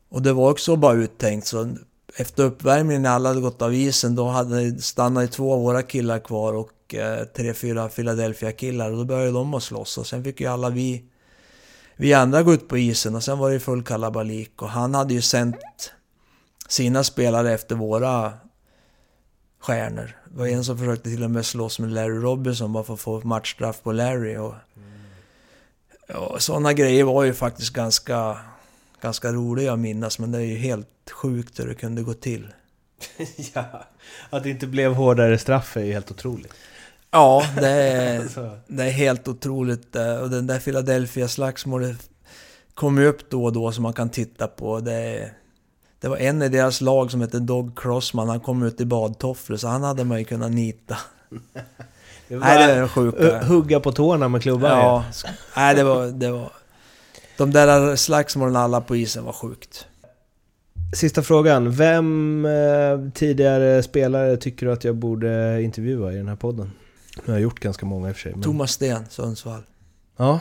[0.09, 1.68] Och det var också bara uttänkt så
[2.20, 6.19] efter uppvärmningen när alla hade gått av isen då hade stannat två av våra killar
[6.19, 8.90] kvar och eh, tre, fyra Philadelphia-killar.
[8.90, 11.05] Och då började de att slåss och sen fick ju alla vi,
[11.97, 14.62] vi andra gå ut på isen och sen var det full kalabalik.
[14.62, 15.93] Och han hade ju sänt
[16.69, 18.32] sina spelare efter våra
[19.61, 20.16] stjärnor.
[20.31, 23.01] Det var en som försökte till och med slåss med Larry Robinson bara för att
[23.01, 24.55] få matchstraff på Larry och,
[26.15, 28.36] och sådana grejer var ju faktiskt ganska,
[29.01, 32.49] ganska roliga att minnas men det är ju helt sjukt hur det kunde gå till.
[33.55, 33.85] ja,
[34.31, 36.53] att det inte blev hårdare straff är ju helt otroligt.
[37.11, 38.29] Ja, det är,
[38.66, 39.97] det är helt otroligt.
[39.97, 42.11] Eh, och den där Philadelphia-slagsmålet
[42.75, 44.81] kommer ju upp då och då som man kan titta på.
[44.81, 45.33] Det, är,
[46.01, 49.57] det var en i deras lag som hette Dog Crossman, han kom ut i badtofflor
[49.57, 50.97] så han hade man ju kunnat nita.
[52.29, 53.45] Det var Nej, det var sjuka.
[53.45, 55.05] Hugga på tårna med klubban Ja,
[55.57, 56.53] nej det var, det var...
[57.39, 59.86] De där slagsmålen alla på isen var sjukt.
[60.97, 61.70] Sista frågan.
[61.70, 66.73] Vem eh, tidigare spelare tycker du att jag borde intervjua i den här podden?
[67.16, 68.32] Nu har jag gjort ganska många i och för sig.
[68.32, 68.43] Men...
[68.43, 69.62] Thomas Sten, Sundsvall.
[70.16, 70.40] Ja.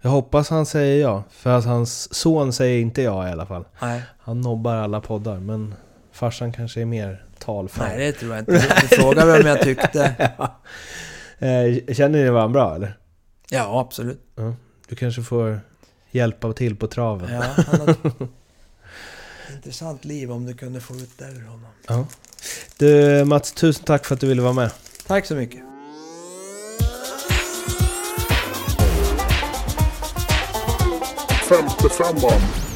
[0.00, 1.24] Jag hoppas han säger ja.
[1.30, 3.64] För att hans son säger inte ja i alla fall.
[3.82, 4.02] Nej.
[4.18, 5.74] Han nobbar alla poddar, men
[6.12, 7.84] farsan kanske är mer talför.
[7.84, 8.52] Nej, det tror jag inte.
[8.80, 10.14] Du frågar vem jag tyckte.
[10.38, 10.60] ja.
[11.46, 12.98] Eh, känner ni varandra bra eller?
[13.50, 14.20] Ja, absolut.
[14.36, 14.54] Ja.
[14.88, 15.60] Du kanske får
[16.10, 17.32] hjälpa till på traven.
[17.32, 17.96] Ja, han har
[19.54, 21.70] intressant liv om du kunde få ut det ur honom.
[21.88, 22.06] Ja.
[22.76, 24.70] Du Mats, tusen tack för att du ville vara med.
[25.06, 25.60] Tack så mycket.
[31.48, 32.69] Femte femman.